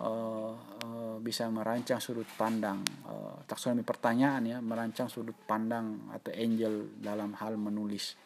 uh, 0.00 0.52
uh, 0.54 1.16
bisa 1.22 1.46
merancang 1.50 2.00
sudut 2.02 2.26
pandang 2.38 2.80
uh, 3.06 3.38
taksonomi 3.46 3.86
pertanyaan 3.86 4.42
ya 4.46 4.58
merancang 4.58 5.06
sudut 5.06 5.36
pandang 5.46 6.10
atau 6.10 6.32
angel 6.34 6.94
dalam 6.98 7.36
hal 7.38 7.54
menulis 7.58 8.16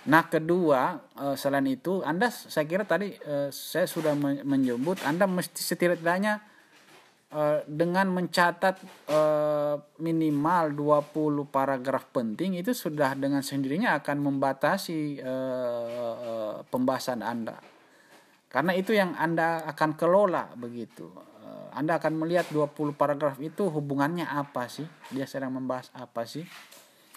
Nah 0.00 0.24
kedua 0.32 0.96
uh, 1.20 1.36
selain 1.36 1.68
itu 1.68 2.00
Anda 2.00 2.32
saya 2.32 2.64
kira 2.64 2.88
tadi 2.88 3.12
uh, 3.20 3.52
saya 3.52 3.84
sudah 3.84 4.16
menyebut 4.44 5.04
Anda 5.04 5.28
mesti 5.28 5.60
setidaknya 5.60 6.40
Eh, 7.30 7.62
dengan 7.62 8.10
mencatat 8.10 8.82
uh, 9.06 9.78
minimal 10.02 10.74
20 11.14 11.46
paragraf 11.46 12.10
penting 12.10 12.58
itu 12.58 12.74
sudah 12.74 13.14
dengan 13.14 13.38
sendirinya 13.38 13.94
akan 14.02 14.18
membatasi 14.18 15.22
uh, 15.22 15.86
uh, 16.02 16.54
pembahasan 16.66 17.22
Anda. 17.22 17.54
Karena 18.50 18.74
itu 18.74 18.90
yang 18.90 19.14
Anda 19.14 19.62
akan 19.70 19.94
kelola 19.94 20.50
begitu. 20.58 21.06
Uh, 21.06 21.70
anda 21.70 22.02
akan 22.02 22.18
melihat 22.18 22.50
20 22.50 22.98
paragraf 22.98 23.38
itu 23.38 23.70
hubungannya 23.70 24.26
apa 24.26 24.66
sih? 24.66 24.86
Dia 25.14 25.24
sedang 25.24 25.54
membahas 25.54 25.94
apa 25.94 26.26
sih? 26.26 26.42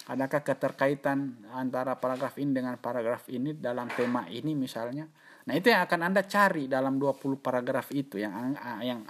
Adakah 0.04 0.44
keterkaitan 0.44 1.48
antara 1.50 1.96
paragraf 1.96 2.36
ini 2.38 2.52
dengan 2.54 2.76
paragraf 2.78 3.26
ini 3.32 3.56
dalam 3.56 3.90
tema 3.90 4.28
ini 4.30 4.54
misalnya? 4.54 5.08
Nah, 5.44 5.54
itu 5.56 5.72
yang 5.72 5.84
akan 5.84 6.00
Anda 6.12 6.24
cari 6.24 6.68
dalam 6.70 6.96
20 6.96 7.40
paragraf 7.40 7.92
itu 7.92 8.20
yang 8.20 8.56
yang 8.80 9.04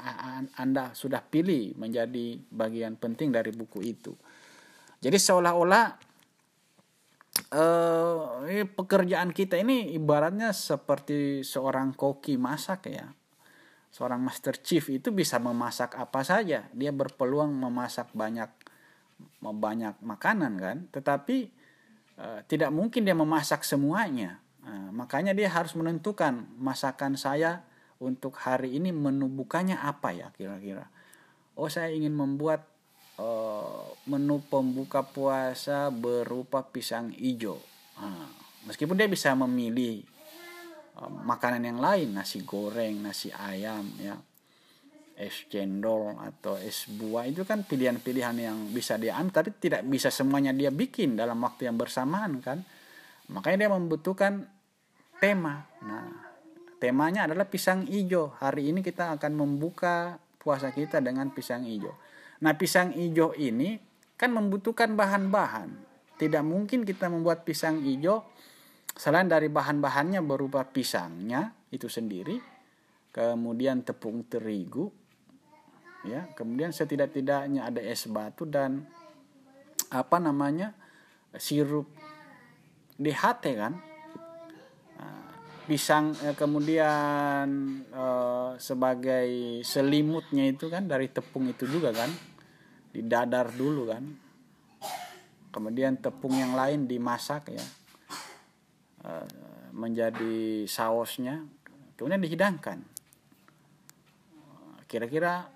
Anda 0.58 0.94
sudah 0.94 1.22
pilih 1.22 1.74
menjadi 1.78 2.38
bagian 2.50 2.98
penting 2.98 3.30
dari 3.34 3.50
buku 3.54 3.84
itu. 3.84 4.14
Jadi 4.98 5.18
seolah-olah 5.18 6.13
eh, 7.54 8.66
pekerjaan 8.66 9.30
kita 9.30 9.54
ini 9.62 9.94
ibaratnya 9.94 10.50
seperti 10.50 11.46
seorang 11.46 11.94
koki 11.94 12.34
masak 12.34 12.90
ya. 12.90 13.06
Seorang 13.94 14.18
master 14.18 14.58
chief 14.58 14.90
itu 14.90 15.14
bisa 15.14 15.38
memasak 15.38 15.94
apa 15.94 16.26
saja. 16.26 16.66
Dia 16.74 16.90
berpeluang 16.90 17.54
memasak 17.54 18.10
banyak 18.10 18.50
banyak 19.38 19.94
makanan 20.02 20.52
kan, 20.58 20.76
tetapi 20.90 21.36
eh, 22.18 22.40
tidak 22.50 22.74
mungkin 22.74 23.06
dia 23.06 23.14
memasak 23.14 23.62
semuanya 23.62 24.44
Nah, 24.64 24.88
makanya 24.90 25.36
dia 25.36 25.52
harus 25.52 25.76
menentukan 25.76 26.48
masakan 26.56 27.20
saya 27.20 27.68
untuk 28.00 28.40
hari 28.40 28.80
ini 28.80 28.90
menu 28.90 29.28
bukanya 29.28 29.84
apa 29.84 30.16
ya 30.16 30.32
kira-kira. 30.32 30.88
Oh 31.54 31.68
saya 31.68 31.92
ingin 31.92 32.16
membuat 32.16 32.64
uh, 32.64 32.73
menu 34.04 34.42
pembuka 34.50 35.06
puasa 35.06 35.88
berupa 35.88 36.66
pisang 36.66 37.14
hijau. 37.14 37.56
Nah, 37.96 38.28
meskipun 38.68 38.98
dia 38.98 39.08
bisa 39.08 39.32
memilih 39.38 40.02
uh, 40.98 41.08
makanan 41.08 41.62
yang 41.64 41.80
lain, 41.80 42.12
nasi 42.12 42.42
goreng, 42.44 43.00
nasi 43.00 43.30
ayam, 43.30 43.86
ya, 43.96 44.18
es 45.14 45.46
cendol 45.46 46.18
atau 46.18 46.58
es 46.58 46.90
buah 46.90 47.30
itu 47.30 47.46
kan 47.46 47.62
pilihan-pilihan 47.62 48.36
yang 48.36 48.58
bisa 48.74 48.98
dia 48.98 49.14
ambil, 49.16 49.40
tapi 49.40 49.50
tidak 49.56 49.86
bisa 49.86 50.10
semuanya 50.10 50.50
dia 50.50 50.74
bikin 50.74 51.14
dalam 51.14 51.38
waktu 51.40 51.70
yang 51.70 51.78
bersamaan 51.78 52.42
kan. 52.42 52.66
Makanya 53.30 53.64
dia 53.64 53.70
membutuhkan 53.72 54.44
tema. 55.16 55.64
Nah, 55.80 56.12
temanya 56.76 57.24
adalah 57.24 57.48
pisang 57.48 57.88
hijau. 57.88 58.36
Hari 58.36 58.68
ini 58.74 58.84
kita 58.84 59.16
akan 59.16 59.32
membuka 59.32 60.20
puasa 60.36 60.74
kita 60.76 61.00
dengan 61.00 61.32
pisang 61.32 61.64
hijau. 61.64 61.94
Nah, 62.44 62.52
pisang 62.60 62.92
hijau 62.92 63.32
ini 63.32 63.80
kan 64.20 64.28
membutuhkan 64.28 64.92
bahan-bahan. 64.92 65.72
Tidak 66.20 66.44
mungkin 66.44 66.84
kita 66.84 67.08
membuat 67.08 67.48
pisang 67.48 67.80
hijau 67.80 68.20
selain 68.92 69.26
dari 69.26 69.48
bahan-bahannya 69.48 70.20
berupa 70.20 70.62
pisangnya 70.68 71.56
itu 71.72 71.88
sendiri, 71.88 72.38
kemudian 73.10 73.80
tepung 73.82 74.28
terigu, 74.28 74.92
ya, 76.04 76.28
kemudian 76.36 76.70
setidak-tidaknya 76.70 77.66
ada 77.66 77.80
es 77.80 78.06
batu 78.06 78.44
dan 78.44 78.84
apa 79.90 80.20
namanya 80.20 80.76
sirup 81.34 81.88
DHT 83.00 83.44
kan 83.58 83.74
pisang 85.64 86.12
eh, 86.20 86.36
kemudian 86.36 87.48
eh, 87.88 88.50
sebagai 88.60 89.60
selimutnya 89.64 90.52
itu 90.52 90.68
kan 90.68 90.84
dari 90.84 91.08
tepung 91.08 91.48
itu 91.48 91.64
juga 91.64 91.88
kan 91.88 92.12
didadar 92.94 93.50
dulu 93.50 93.90
kan. 93.90 94.04
Kemudian 95.50 95.98
tepung 95.98 96.34
yang 96.34 96.54
lain 96.54 96.86
dimasak 96.86 97.50
ya. 97.50 97.66
Eh, 99.04 99.28
menjadi 99.74 100.64
sausnya 100.70 101.42
kemudian 101.98 102.22
dihidangkan. 102.22 102.78
Kira-kira 104.86 105.50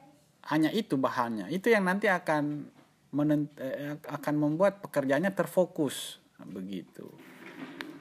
hanya 0.50 0.74
itu 0.74 0.98
bahannya. 0.98 1.46
Itu 1.54 1.70
yang 1.70 1.86
nanti 1.86 2.10
akan 2.10 2.66
eh, 3.62 3.94
akan 4.02 4.34
membuat 4.34 4.82
pekerjaannya 4.82 5.30
terfokus. 5.30 6.18
Begitu. 6.42 7.06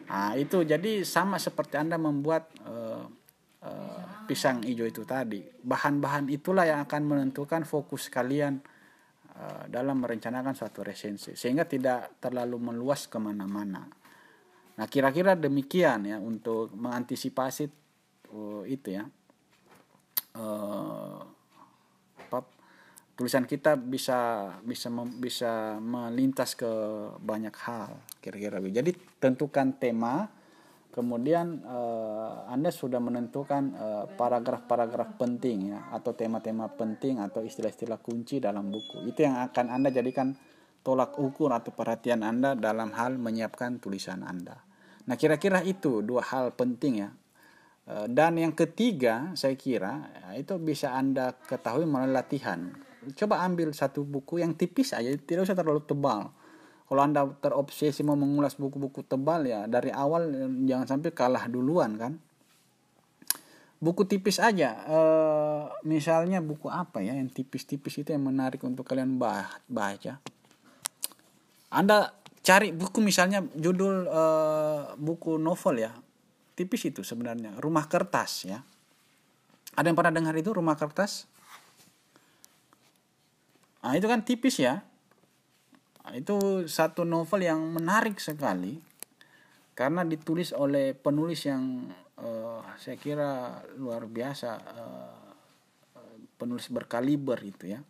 Nah 0.08 0.34
itu 0.39 0.63
jadi 0.63 1.04
sama 1.04 1.36
seperti 1.36 1.76
anda 1.76 2.00
membuat 2.00 2.47
uh, 2.63 3.04
uh, 3.60 4.04
pisang 4.23 4.63
hijau 4.63 4.88
itu 4.88 5.04
tadi. 5.04 5.43
Bahan-bahan 5.43 6.32
itulah 6.32 6.63
yang 6.63 6.80
akan 6.88 7.02
menentukan 7.04 7.67
fokus 7.67 8.08
kalian 8.08 8.63
dalam 9.69 10.02
merencanakan 10.02 10.54
suatu 10.58 10.82
resensi. 10.82 11.38
Sehingga 11.38 11.69
tidak 11.69 12.17
terlalu 12.17 12.73
meluas 12.73 13.06
ke 13.06 13.17
mana-mana. 13.21 13.86
Nah 14.78 14.88
kira-kira 14.89 15.34
demikian 15.34 16.06
ya 16.06 16.17
untuk 16.21 16.73
mengantisipasi 16.73 17.65
uh, 18.34 18.63
itu 18.65 18.97
ya. 18.97 19.06
Uh, 20.38 21.38
tulisan 23.17 23.50
kita 23.50 23.73
bisa 23.82 24.54
bisa 24.62 24.93
mem, 24.93 25.17
bisa 25.17 25.82
melintas 25.82 26.54
ke 26.54 26.69
banyak 27.17 27.52
hal 27.65 27.97
kira-kira 28.21 28.62
jadi 28.62 28.93
tentukan 29.17 29.73
tema 29.73 30.30
kemudian 30.97 31.62
uh, 31.62 32.49
anda 32.49 32.73
sudah 32.73 32.97
menentukan 32.97 33.77
paragraf-paragraf 34.17 35.13
uh, 35.13 35.17
penting 35.21 35.69
ya 35.69 35.93
atau 35.93 36.17
tema-tema 36.17 36.73
penting 36.73 37.21
atau 37.21 37.45
istilah-istilah 37.45 38.01
kunci 38.01 38.41
dalam 38.41 38.73
buku. 38.73 39.05
Itu 39.05 39.21
yang 39.21 39.38
akan 39.45 39.69
anda 39.69 39.93
jadikan 39.93 40.33
tolak 40.81 41.21
ukur 41.21 41.53
atau 41.53 41.69
perhatian 41.69 42.25
anda 42.25 42.57
dalam 42.57 42.97
hal 42.97 43.21
menyiapkan 43.21 43.77
tulisan 43.77 44.25
anda. 44.25 44.65
Nah 45.05 45.13
kira-kira 45.13 45.62
itu 45.62 46.01
dua 46.01 46.25
hal 46.33 46.57
penting 46.57 47.05
ya. 47.05 47.13
Uh, 47.86 48.10
dan 48.10 48.41
yang 48.41 48.57
ketiga 48.57 49.38
saya 49.38 49.53
kira 49.53 50.10
ya, 50.17 50.41
itu 50.41 50.57
bisa 50.57 50.97
anda 50.97 51.38
ketahui 51.45 51.86
melalui 51.86 52.17
latihan. 52.17 52.73
Coba 53.13 53.45
ambil 53.45 53.69
satu 53.69 54.01
buku 54.01 54.41
yang 54.41 54.57
tipis 54.57 54.97
aja 54.97 55.13
tidak 55.13 55.45
usah 55.45 55.53
terlalu 55.53 55.86
tebal 55.86 56.33
kalau 56.88 57.02
anda 57.04 57.28
terobsesi 57.43 58.00
mau 58.08 58.15
mengulas 58.15 58.56
buku-buku 58.56 59.04
tebal 59.04 59.43
ya 59.43 59.67
dari 59.67 59.91
awal 59.91 60.32
jangan 60.63 60.88
sampai 60.88 61.12
kalah 61.12 61.45
duluan 61.52 62.00
kan? 62.00 62.15
Buku 63.78 64.08
tipis 64.08 64.39
aja 64.39 64.73
e, 64.88 65.00
misalnya 65.86 66.39
buku 66.41 66.71
apa 66.71 67.04
ya 67.04 67.13
yang 67.13 67.30
tipis-tipis 67.30 68.02
itu 68.02 68.10
yang 68.15 68.23
menarik 68.23 68.63
untuk 68.63 68.88
kalian 68.88 69.19
baca? 69.67 70.23
Anda 71.67 72.15
cari 72.39 72.71
buku 72.71 73.04
misalnya 73.04 73.43
judul 73.52 74.08
e, 74.08 74.23
buku 74.95 75.36
novel 75.36 75.84
ya. 75.84 75.91
Tipis 76.56 76.88
itu 76.88 77.04
sebenarnya 77.04 77.60
rumah 77.60 77.86
kertas 77.91 78.47
ya. 78.47 78.63
Ada 79.78 79.91
yang 79.91 79.97
pernah 80.00 80.15
dengar 80.15 80.34
itu 80.34 80.50
rumah 80.56 80.73
kertas? 80.73 81.30
Nah, 83.86 83.93
itu 83.93 84.10
kan 84.10 84.26
tipis 84.26 84.58
ya. 84.58 84.82
Itu 86.15 86.67
satu 86.70 87.04
novel 87.04 87.48
yang 87.48 87.60
menarik 87.74 88.22
sekali 88.22 88.80
karena 89.78 90.02
ditulis 90.02 90.56
oleh 90.58 90.98
penulis 90.98 91.46
yang 91.46 91.91
uh, 92.17 92.65
saya 92.82 92.98
kira 92.98 93.62
luar 93.78 94.10
biasa 94.10 94.50
uh, 94.58 95.28
penulis 96.38 96.70
berkaliber 96.70 97.38
itu 97.41 97.78
ya. 97.78 97.82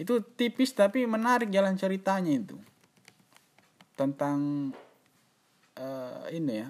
Itu 0.00 0.24
tipis 0.24 0.72
tapi 0.72 1.04
menarik 1.04 1.52
jalan 1.52 1.76
ceritanya 1.76 2.32
itu. 2.32 2.56
Tentang 3.98 4.72
uh, 5.76 6.24
ini 6.32 6.54
ya. 6.56 6.68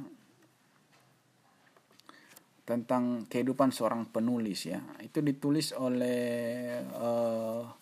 Tentang 2.66 3.24
kehidupan 3.30 3.70
seorang 3.70 4.04
penulis 4.10 4.66
ya. 4.66 4.82
Itu 4.98 5.22
ditulis 5.22 5.70
oleh 5.72 6.82
uh, 6.90 7.79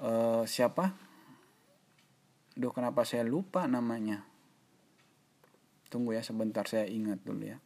uh, 0.00 0.42
siapa? 0.44 0.96
Duh 2.56 2.72
kenapa 2.72 3.04
saya 3.04 3.24
lupa 3.24 3.68
namanya? 3.68 4.24
Tunggu 5.92 6.16
ya 6.16 6.24
sebentar 6.24 6.64
saya 6.64 6.88
ingat 6.88 7.20
dulu 7.22 7.44
ya. 7.46 7.60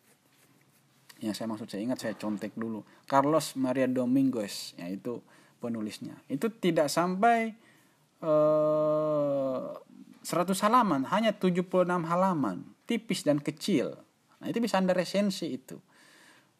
Yang 1.21 1.35
saya 1.37 1.47
maksud 1.53 1.69
saya 1.71 1.83
ingat 1.85 1.99
saya 2.03 2.15
contek 2.17 2.57
dulu. 2.57 2.83
Carlos 3.07 3.55
Maria 3.55 3.87
Domingos 3.87 4.75
ya 4.75 4.91
itu 4.91 5.23
penulisnya. 5.61 6.17
Itu 6.27 6.49
tidak 6.49 6.89
sampai 6.89 7.55
uh, 8.25 9.77
eh, 9.77 9.89
100 10.25 10.53
halaman, 10.65 11.09
hanya 11.09 11.33
76 11.37 11.87
halaman, 11.87 12.65
tipis 12.85 13.25
dan 13.25 13.41
kecil. 13.41 13.97
Nah, 14.41 14.47
itu 14.49 14.61
bisa 14.61 14.81
Anda 14.81 14.97
resensi 14.97 15.49
itu. 15.53 15.77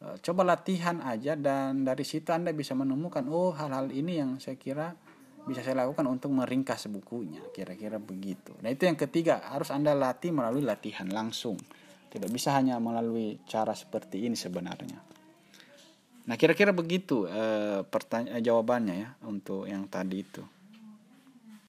Uh, 0.01 0.17
coba 0.21 0.45
latihan 0.45 1.01
aja 1.01 1.37
dan 1.37 1.85
dari 1.85 2.01
situ 2.01 2.29
Anda 2.33 2.53
bisa 2.53 2.73
menemukan 2.73 3.25
oh 3.29 3.53
hal-hal 3.53 3.93
ini 3.93 4.17
yang 4.17 4.41
saya 4.41 4.57
kira 4.57 4.97
bisa 5.47 5.65
saya 5.65 5.85
lakukan 5.85 6.05
untuk 6.05 6.29
meringkas 6.29 6.85
bukunya 6.91 7.41
kira-kira 7.51 7.97
begitu. 7.97 8.53
Nah 8.61 8.69
itu 8.69 8.85
yang 8.85 8.99
ketiga 8.99 9.41
harus 9.49 9.73
anda 9.73 9.97
latih 9.97 10.29
melalui 10.29 10.61
latihan 10.61 11.09
langsung. 11.09 11.57
Tidak 12.11 12.27
bisa 12.29 12.53
hanya 12.53 12.77
melalui 12.77 13.39
cara 13.47 13.71
seperti 13.71 14.27
ini 14.27 14.35
sebenarnya. 14.35 14.99
Nah 16.27 16.35
kira-kira 16.37 16.75
begitu 16.75 17.25
eh, 17.25 17.81
pertanyaan 17.81 18.43
jawabannya 18.43 18.95
ya 18.95 19.09
untuk 19.25 19.65
yang 19.65 19.89
tadi 19.89 20.21
itu 20.21 20.43